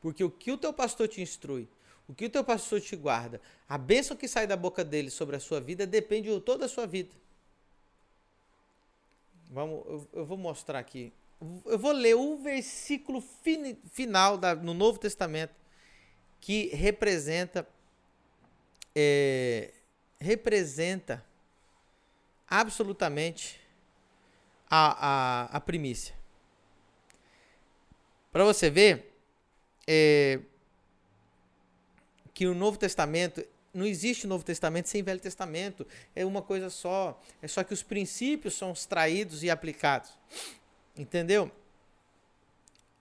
Porque 0.00 0.22
o 0.22 0.30
que 0.30 0.52
o 0.52 0.58
teu 0.58 0.72
pastor 0.72 1.08
te 1.08 1.20
instrui, 1.20 1.68
o 2.06 2.14
que 2.14 2.26
o 2.26 2.30
teu 2.30 2.44
pastor 2.44 2.80
te 2.80 2.96
guarda, 2.96 3.40
a 3.68 3.76
bênção 3.76 4.16
que 4.16 4.28
sai 4.28 4.46
da 4.46 4.56
boca 4.56 4.84
dele 4.84 5.10
sobre 5.10 5.36
a 5.36 5.40
sua 5.40 5.60
vida 5.60 5.86
depende 5.86 6.32
de 6.32 6.40
toda 6.40 6.66
a 6.66 6.68
sua 6.68 6.86
vida. 6.86 7.14
Vamos, 9.50 9.84
eu, 9.86 10.08
eu 10.12 10.26
vou 10.26 10.38
mostrar 10.38 10.78
aqui. 10.78 11.12
Eu 11.64 11.78
vou 11.78 11.92
ler 11.92 12.14
o 12.14 12.36
versículo 12.36 13.20
fin, 13.20 13.76
final 13.92 14.36
da, 14.36 14.54
no 14.54 14.74
Novo 14.74 14.98
Testamento 14.98 15.54
que 16.40 16.68
representa 16.68 17.66
é, 18.94 19.72
representa 20.20 21.24
absolutamente 22.48 23.60
a, 24.68 25.06
a, 25.08 25.56
a 25.56 25.60
primícia. 25.60 26.14
Para 28.32 28.44
você 28.44 28.68
ver 28.70 29.17
é, 29.90 30.40
que 32.34 32.46
o 32.46 32.54
Novo 32.54 32.76
Testamento 32.78 33.42
não 33.72 33.86
existe 33.86 34.26
Novo 34.26 34.44
Testamento 34.44 34.88
sem 34.88 35.02
Velho 35.02 35.20
Testamento. 35.20 35.86
É 36.14 36.24
uma 36.24 36.42
coisa 36.42 36.68
só. 36.68 37.20
É 37.40 37.48
só 37.48 37.62
que 37.62 37.72
os 37.72 37.82
princípios 37.82 38.54
são 38.54 38.72
extraídos 38.72 39.42
e 39.42 39.50
aplicados. 39.50 40.10
Entendeu? 40.96 41.50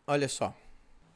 Olha 0.05 0.29
só. 0.29 0.55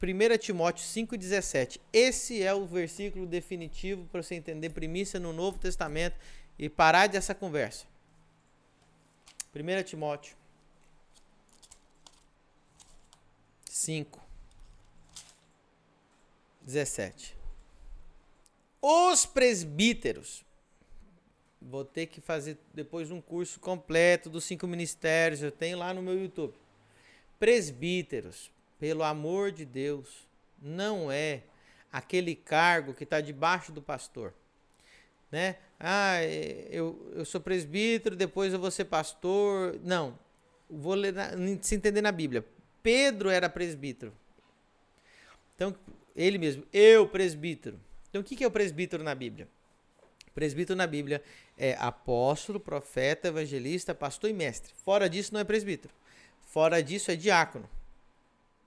1 0.02 0.38
Timóteo 0.38 0.84
5,17. 0.84 1.80
Esse 1.92 2.42
é 2.42 2.52
o 2.52 2.66
versículo 2.66 3.24
definitivo 3.24 4.04
para 4.10 4.22
você 4.22 4.34
entender 4.34 4.70
primícia 4.70 5.20
no 5.20 5.32
Novo 5.32 5.58
Testamento 5.58 6.16
e 6.58 6.68
parar 6.68 7.06
dessa 7.06 7.34
conversa. 7.34 7.86
1 9.54 9.82
Timóteo 9.84 10.36
5, 13.66 14.21
17. 16.64 17.36
Os 18.80 19.26
presbíteros. 19.26 20.44
Vou 21.60 21.84
ter 21.84 22.06
que 22.06 22.20
fazer 22.20 22.58
depois 22.74 23.10
um 23.10 23.20
curso 23.20 23.60
completo 23.60 24.28
dos 24.28 24.44
cinco 24.44 24.66
ministérios. 24.66 25.42
Eu 25.42 25.52
tenho 25.52 25.78
lá 25.78 25.94
no 25.94 26.02
meu 26.02 26.20
YouTube. 26.20 26.54
Presbíteros, 27.38 28.50
pelo 28.80 29.04
amor 29.04 29.52
de 29.52 29.64
Deus, 29.64 30.26
não 30.60 31.10
é 31.10 31.42
aquele 31.92 32.34
cargo 32.34 32.94
que 32.94 33.04
está 33.04 33.20
debaixo 33.20 33.70
do 33.70 33.80
pastor. 33.80 34.34
Né? 35.30 35.56
Ah, 35.78 36.22
eu, 36.70 37.12
eu 37.14 37.24
sou 37.24 37.40
presbítero, 37.40 38.16
depois 38.16 38.52
eu 38.52 38.58
vou 38.58 38.70
ser 38.70 38.86
pastor. 38.86 39.78
Não. 39.84 40.18
Vou 40.68 40.94
ler 40.94 41.12
na, 41.12 41.30
se 41.60 41.74
entender 41.74 42.02
na 42.02 42.12
Bíblia. 42.12 42.44
Pedro 42.82 43.30
era 43.30 43.48
presbítero. 43.48 44.12
Então, 45.62 45.76
ele 46.16 46.38
mesmo, 46.38 46.64
eu 46.72 47.06
presbítero. 47.06 47.80
Então, 48.10 48.20
o 48.20 48.24
que 48.24 48.42
é 48.42 48.46
o 48.46 48.50
presbítero 48.50 49.04
na 49.04 49.14
Bíblia? 49.14 49.48
Presbítero 50.34 50.76
na 50.76 50.86
Bíblia 50.88 51.22
é 51.56 51.74
apóstolo, 51.78 52.58
profeta, 52.58 53.28
evangelista, 53.28 53.94
pastor 53.94 54.28
e 54.28 54.32
mestre. 54.32 54.72
Fora 54.84 55.08
disso, 55.08 55.32
não 55.32 55.40
é 55.40 55.44
presbítero. 55.44 55.94
Fora 56.46 56.82
disso, 56.82 57.12
é 57.12 57.16
diácono. 57.16 57.68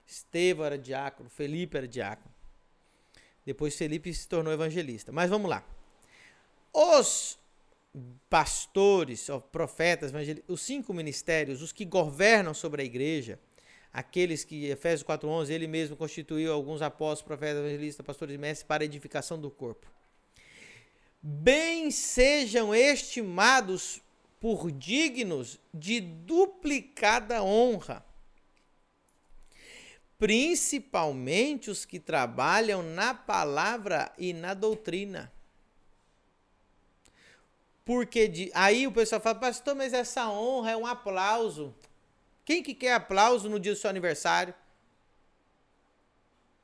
Estevão 0.07 0.65
era 0.65 0.77
diácono, 0.77 1.29
Felipe 1.29 1.75
era 1.77 1.87
diácono. 1.87 2.33
Depois, 3.45 3.75
Felipe 3.75 4.13
se 4.13 4.27
tornou 4.27 4.53
evangelista. 4.53 5.11
Mas 5.11 5.29
vamos 5.29 5.49
lá. 5.49 5.63
Os 6.71 7.37
pastores, 8.29 9.27
profetas, 9.51 10.11
evangelistas, 10.11 10.49
os 10.49 10.61
cinco 10.61 10.93
ministérios, 10.93 11.61
os 11.61 11.71
que 11.71 11.83
governam 11.83 12.53
sobre 12.53 12.81
a 12.81 12.85
igreja, 12.85 13.37
aqueles 13.95 14.43
que, 14.43 14.65
Efésios 14.65 15.07
4.11, 15.07 15.51
ele 15.51 15.67
mesmo 15.67 15.95
constituiu 15.95 16.51
alguns 16.51 16.81
apóstolos, 16.81 17.21
profetas, 17.21 17.59
evangelistas, 17.59 18.05
pastores 18.05 18.35
e 18.35 18.37
mestres 18.37 18.67
para 18.67 18.83
a 18.83 18.85
edificação 18.85 19.39
do 19.39 19.49
corpo. 19.49 19.87
Bem 21.21 21.89
sejam 21.89 22.75
estimados 22.75 24.01
por 24.37 24.69
dignos 24.69 25.57
de 25.73 26.01
duplicada 26.01 27.41
honra, 27.41 28.05
principalmente 30.19 31.71
os 31.71 31.85
que 31.85 31.97
trabalham 31.97 32.83
na 32.83 33.13
palavra 33.13 34.11
e 34.17 34.33
na 34.33 34.53
doutrina. 34.53 35.31
Porque 37.85 38.27
de, 38.27 38.51
aí 38.53 38.85
o 38.85 38.91
pessoal 38.91 39.21
fala, 39.21 39.39
pastor, 39.39 39.73
mas 39.73 39.93
essa 39.93 40.29
honra 40.29 40.71
é 40.71 40.77
um 40.77 40.85
aplauso. 40.85 41.73
Quem 42.45 42.61
que 42.61 42.75
quer 42.75 42.93
aplauso 42.93 43.49
no 43.49 43.59
dia 43.59 43.73
do 43.73 43.77
seu 43.77 43.89
aniversário? 43.89 44.53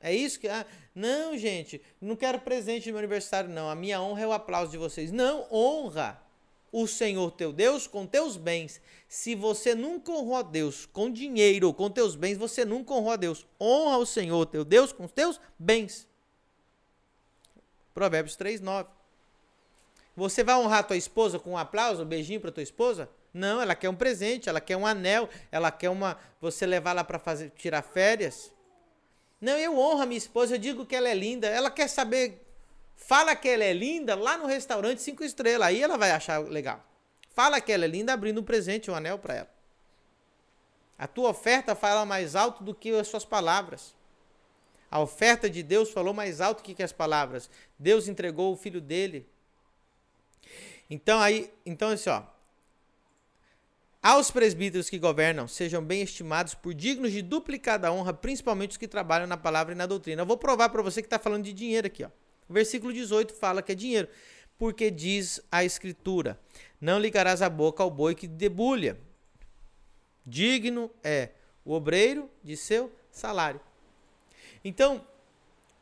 É 0.00 0.14
isso 0.14 0.38
que. 0.38 0.48
Ah, 0.48 0.64
não, 0.94 1.36
gente, 1.36 1.82
não 2.00 2.16
quero 2.16 2.40
presente 2.40 2.86
no 2.86 2.92
meu 2.92 3.00
aniversário, 3.00 3.50
não. 3.50 3.68
A 3.68 3.74
minha 3.74 4.00
honra 4.00 4.22
é 4.22 4.26
o 4.26 4.32
aplauso 4.32 4.70
de 4.70 4.78
vocês. 4.78 5.10
Não, 5.10 5.46
honra 5.50 6.22
o 6.70 6.86
Senhor 6.86 7.30
teu 7.32 7.52
Deus 7.52 7.86
com 7.86 8.06
teus 8.06 8.36
bens. 8.36 8.80
Se 9.08 9.34
você 9.34 9.74
nunca 9.74 10.10
honrou 10.10 10.36
a 10.36 10.42
Deus 10.42 10.86
com 10.86 11.10
dinheiro 11.10 11.66
ou 11.66 11.74
com 11.74 11.90
teus 11.90 12.16
bens, 12.16 12.38
você 12.38 12.64
nunca 12.64 12.94
honrou 12.94 13.12
a 13.12 13.16
Deus. 13.16 13.46
Honra 13.60 13.98
o 13.98 14.06
Senhor 14.06 14.46
teu 14.46 14.64
Deus 14.64 14.92
com 14.92 15.06
teus 15.06 15.40
bens. 15.58 16.08
Provérbios 17.92 18.36
3, 18.36 18.60
9. 18.60 18.88
Você 20.16 20.42
vai 20.42 20.56
honrar 20.56 20.86
tua 20.86 20.96
esposa 20.96 21.38
com 21.38 21.52
um 21.52 21.58
aplauso, 21.58 22.02
um 22.02 22.06
beijinho 22.06 22.40
para 22.40 22.52
tua 22.52 22.62
esposa? 22.62 23.08
Não, 23.32 23.60
ela 23.60 23.74
quer 23.74 23.88
um 23.88 23.94
presente, 23.94 24.48
ela 24.48 24.60
quer 24.60 24.76
um 24.76 24.86
anel, 24.86 25.28
ela 25.50 25.70
quer 25.70 25.88
uma 25.88 26.18
você 26.40 26.66
levar 26.66 26.92
lá 26.92 27.02
para 27.02 27.18
fazer 27.18 27.50
tirar 27.50 27.82
férias. 27.82 28.52
Não, 29.40 29.56
eu 29.56 29.78
honro 29.78 30.02
a 30.02 30.06
minha 30.06 30.18
esposa, 30.18 30.54
eu 30.54 30.58
digo 30.58 30.84
que 30.84 30.94
ela 30.94 31.08
é 31.08 31.14
linda. 31.14 31.48
Ela 31.48 31.70
quer 31.70 31.88
saber, 31.88 32.46
fala 32.94 33.34
que 33.34 33.48
ela 33.48 33.64
é 33.64 33.72
linda 33.72 34.14
lá 34.14 34.36
no 34.36 34.46
restaurante 34.46 35.00
cinco 35.00 35.24
estrelas, 35.24 35.68
aí 35.68 35.82
ela 35.82 35.96
vai 35.96 36.10
achar 36.10 36.38
legal. 36.42 36.84
Fala 37.30 37.60
que 37.60 37.72
ela 37.72 37.86
é 37.86 37.88
linda 37.88 38.12
abrindo 38.12 38.40
um 38.40 38.44
presente, 38.44 38.90
um 38.90 38.94
anel 38.94 39.18
para 39.18 39.34
ela. 39.34 39.50
A 40.98 41.06
tua 41.06 41.30
oferta 41.30 41.74
fala 41.74 42.04
mais 42.04 42.36
alto 42.36 42.62
do 42.62 42.74
que 42.74 42.90
as 42.90 43.08
suas 43.08 43.24
palavras. 43.24 43.94
A 44.90 45.00
oferta 45.00 45.48
de 45.48 45.62
Deus 45.62 45.90
falou 45.90 46.12
mais 46.12 46.40
alto 46.40 46.62
que 46.62 46.82
as 46.82 46.92
palavras. 46.92 47.48
Deus 47.78 48.08
entregou 48.08 48.52
o 48.52 48.56
filho 48.56 48.80
dele. 48.80 49.26
Então 50.90 51.18
aí, 51.18 51.50
então 51.64 51.88
assim, 51.88 52.10
ó, 52.10 52.22
aos 54.02 54.32
presbíteros 54.32 54.90
que 54.90 54.98
governam, 54.98 55.46
sejam 55.46 55.82
bem 55.82 56.02
estimados 56.02 56.54
por 56.54 56.74
dignos 56.74 57.12
de 57.12 57.22
duplicada 57.22 57.92
honra, 57.92 58.12
principalmente 58.12 58.72
os 58.72 58.76
que 58.76 58.88
trabalham 58.88 59.28
na 59.28 59.36
palavra 59.36 59.72
e 59.72 59.76
na 59.76 59.86
doutrina. 59.86 60.22
Eu 60.22 60.26
vou 60.26 60.36
provar 60.36 60.70
para 60.70 60.82
você 60.82 61.00
que 61.00 61.06
está 61.06 61.20
falando 61.20 61.44
de 61.44 61.52
dinheiro 61.52 61.86
aqui. 61.86 62.02
Ó. 62.02 62.08
O 62.48 62.52
versículo 62.52 62.92
18 62.92 63.32
fala 63.32 63.62
que 63.62 63.70
é 63.70 63.74
dinheiro, 63.76 64.08
porque 64.58 64.90
diz 64.90 65.40
a 65.52 65.64
Escritura: 65.64 66.38
Não 66.80 66.98
ligarás 66.98 67.42
a 67.42 67.48
boca 67.48 67.82
ao 67.82 67.90
boi 67.90 68.14
que 68.14 68.26
debulha. 68.26 68.98
Digno 70.26 70.90
é 71.02 71.30
o 71.64 71.72
obreiro 71.72 72.28
de 72.42 72.56
seu 72.56 72.92
salário. 73.10 73.60
Então, 74.64 75.06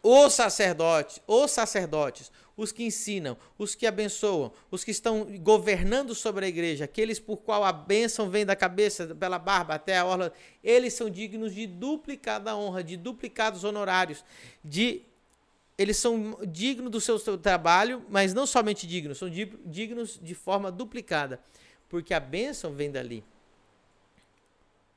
os 0.02 0.32
sacerdotes, 0.34 1.20
os 1.26 1.50
sacerdotes, 1.50 2.30
os 2.56 2.72
que 2.72 2.84
ensinam, 2.84 3.36
os 3.58 3.74
que 3.74 3.86
abençoam, 3.86 4.52
os 4.70 4.84
que 4.84 4.90
estão 4.90 5.24
governando 5.38 6.14
sobre 6.14 6.44
a 6.44 6.48
igreja, 6.48 6.84
aqueles 6.84 7.18
por 7.18 7.38
qual 7.38 7.64
a 7.64 7.72
bênção 7.72 8.28
vem 8.28 8.44
da 8.44 8.54
cabeça, 8.54 9.14
pela 9.14 9.38
barba 9.38 9.74
até 9.74 9.98
a 9.98 10.04
orla, 10.04 10.32
eles 10.62 10.94
são 10.94 11.08
dignos 11.08 11.54
de 11.54 11.66
duplicada 11.66 12.56
honra, 12.56 12.84
de 12.84 12.96
duplicados 12.96 13.64
honorários, 13.64 14.24
de 14.64 15.02
eles 15.78 15.96
são 15.96 16.38
dignos 16.46 16.90
do 16.90 17.00
seu, 17.00 17.18
trabalho, 17.38 18.04
mas 18.10 18.34
não 18.34 18.46
somente 18.46 18.86
dignos, 18.86 19.16
são 19.16 19.30
dignos 19.30 20.20
de 20.22 20.34
forma 20.34 20.70
duplicada, 20.70 21.40
porque 21.88 22.12
a 22.12 22.20
bênção 22.20 22.74
vem 22.74 22.90
dali. 22.90 23.24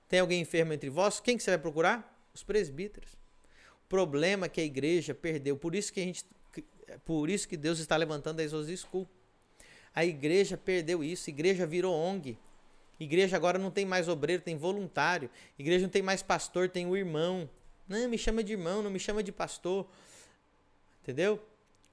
Tem 0.10 0.20
alguém 0.20 0.42
enfermo 0.42 0.74
entre 0.74 0.90
vós? 0.90 1.22
Quem 1.22 1.38
que 1.38 1.44
você 1.44 1.52
vai 1.52 1.58
procurar? 1.58 2.28
Os 2.34 2.44
presbíteros. 2.44 3.14
O 3.86 3.88
problema 3.88 4.48
é 4.48 4.50
que 4.50 4.60
a 4.60 4.64
igreja 4.66 5.16
perdeu, 5.16 5.56
por 5.56 5.74
isso 5.74 5.94
que 5.94 6.02
a 6.02 6.04
gente 6.04 6.26
é 6.88 6.98
por 6.98 7.30
isso 7.30 7.48
que 7.48 7.58
Deus 7.58 7.80
está 7.80 7.96
levantando 7.96 8.40
a 8.40 8.44
Exos 8.44 8.68
School. 8.80 9.08
A 9.96 10.04
igreja 10.04 10.58
perdeu 10.58 11.04
isso, 11.04 11.30
a 11.30 11.32
igreja 11.32 11.66
virou 11.66 11.94
ONG. 11.94 12.38
Igreja 13.00 13.36
agora 13.36 13.58
não 13.58 13.70
tem 13.70 13.86
mais 13.86 14.08
obreiro, 14.08 14.42
tem 14.42 14.58
voluntário. 14.58 15.30
Igreja 15.58 15.84
não 15.84 15.90
tem 15.90 16.02
mais 16.02 16.22
pastor, 16.22 16.70
tem 16.70 16.88
o 16.88 16.96
irmão. 16.96 17.50
Não, 17.88 18.08
me 18.08 18.18
chama 18.18 18.44
de 18.44 18.54
irmão, 18.54 18.82
não 18.82 18.90
me 18.90 19.00
chama 19.00 19.22
de 19.22 19.32
pastor. 19.32 19.88
Entendeu? 21.02 21.42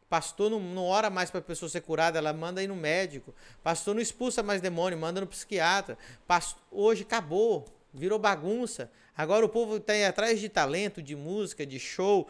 Pastor 0.09 0.50
não, 0.50 0.61
não 0.61 0.85
ora 0.87 1.11
mais 1.11 1.31
para 1.31 1.40
a 1.40 1.42
pessoa 1.42 1.68
ser 1.68 1.83
curada, 1.83 2.18
ela 2.18 2.33
manda 2.33 2.62
ir 2.62 2.68
no 2.68 2.76
médico. 2.76 3.35
Pastor 3.62 3.94
não 3.94 4.03
expulsa 4.03 4.42
mais 4.42 4.61
demônio, 4.61 4.98
manda 4.98 5.20
no 5.20 5.26
psiquiatra. 5.26 5.96
Pastor, 6.26 6.61
hoje 6.70 7.03
acabou, 7.03 7.66
virou 7.92 8.18
bagunça. 8.18 8.90
Agora 9.16 9.44
o 9.44 9.48
povo 9.48 9.76
está 9.76 9.92
atrás 10.09 10.40
de 10.40 10.48
talento, 10.48 11.03
de 11.03 11.14
música, 11.14 11.66
de 11.66 11.79
show, 11.79 12.26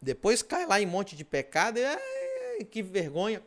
Depois 0.00 0.42
cai 0.42 0.66
lá 0.66 0.80
em 0.80 0.86
monte 0.86 1.16
de 1.16 1.24
pecado 1.24 1.78
e 2.58 2.64
que 2.64 2.82
vergonha. 2.82 3.42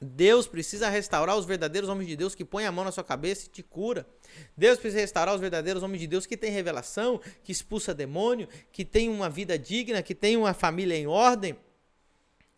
Deus 0.00 0.46
precisa 0.46 0.88
restaurar 0.88 1.36
os 1.36 1.44
verdadeiros 1.44 1.88
homens 1.88 2.06
de 2.06 2.16
Deus 2.16 2.34
que 2.34 2.44
põem 2.44 2.64
a 2.64 2.70
mão 2.70 2.84
na 2.84 2.92
sua 2.92 3.02
cabeça 3.02 3.46
e 3.46 3.48
te 3.48 3.64
cura. 3.64 4.06
Deus 4.56 4.78
precisa 4.78 5.00
restaurar 5.00 5.34
os 5.34 5.40
verdadeiros 5.40 5.82
homens 5.82 6.00
de 6.00 6.06
Deus 6.06 6.24
que 6.24 6.36
têm 6.36 6.52
revelação, 6.52 7.20
que 7.42 7.50
expulsa 7.50 7.92
demônio, 7.92 8.48
que 8.70 8.84
tem 8.84 9.08
uma 9.08 9.28
vida 9.28 9.58
digna, 9.58 10.00
que 10.00 10.14
tem 10.14 10.36
uma 10.36 10.54
família 10.54 10.96
em 10.96 11.08
ordem. 11.08 11.54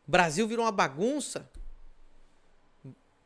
O 0.07 0.11
Brasil 0.11 0.47
virou 0.47 0.67
uma 0.67 0.73
bagunça. 0.73 1.49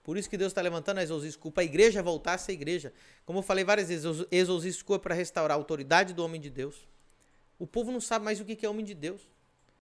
Por 0.04 0.16
isso 0.16 0.30
que 0.30 0.36
Deus 0.36 0.50
está 0.50 0.60
levantando 0.60 0.98
a 0.98 1.06
School, 1.06 1.50
para 1.50 1.62
a 1.62 1.64
igreja 1.64 2.02
voltar 2.02 2.34
a 2.34 2.38
ser 2.38 2.52
igreja. 2.52 2.92
Como 3.24 3.40
eu 3.40 3.42
falei 3.42 3.64
várias 3.64 3.88
vezes, 3.88 4.06
School 4.76 4.96
é 4.96 4.98
para 4.98 5.14
restaurar 5.14 5.56
a 5.56 5.58
autoridade 5.58 6.12
do 6.12 6.22
homem 6.22 6.40
de 6.40 6.50
Deus. 6.50 6.86
O 7.58 7.66
povo 7.66 7.90
não 7.90 8.00
sabe 8.00 8.24
mais 8.24 8.38
o 8.38 8.44
que 8.44 8.64
é 8.64 8.68
homem 8.68 8.84
de 8.84 8.94
Deus. 8.94 9.22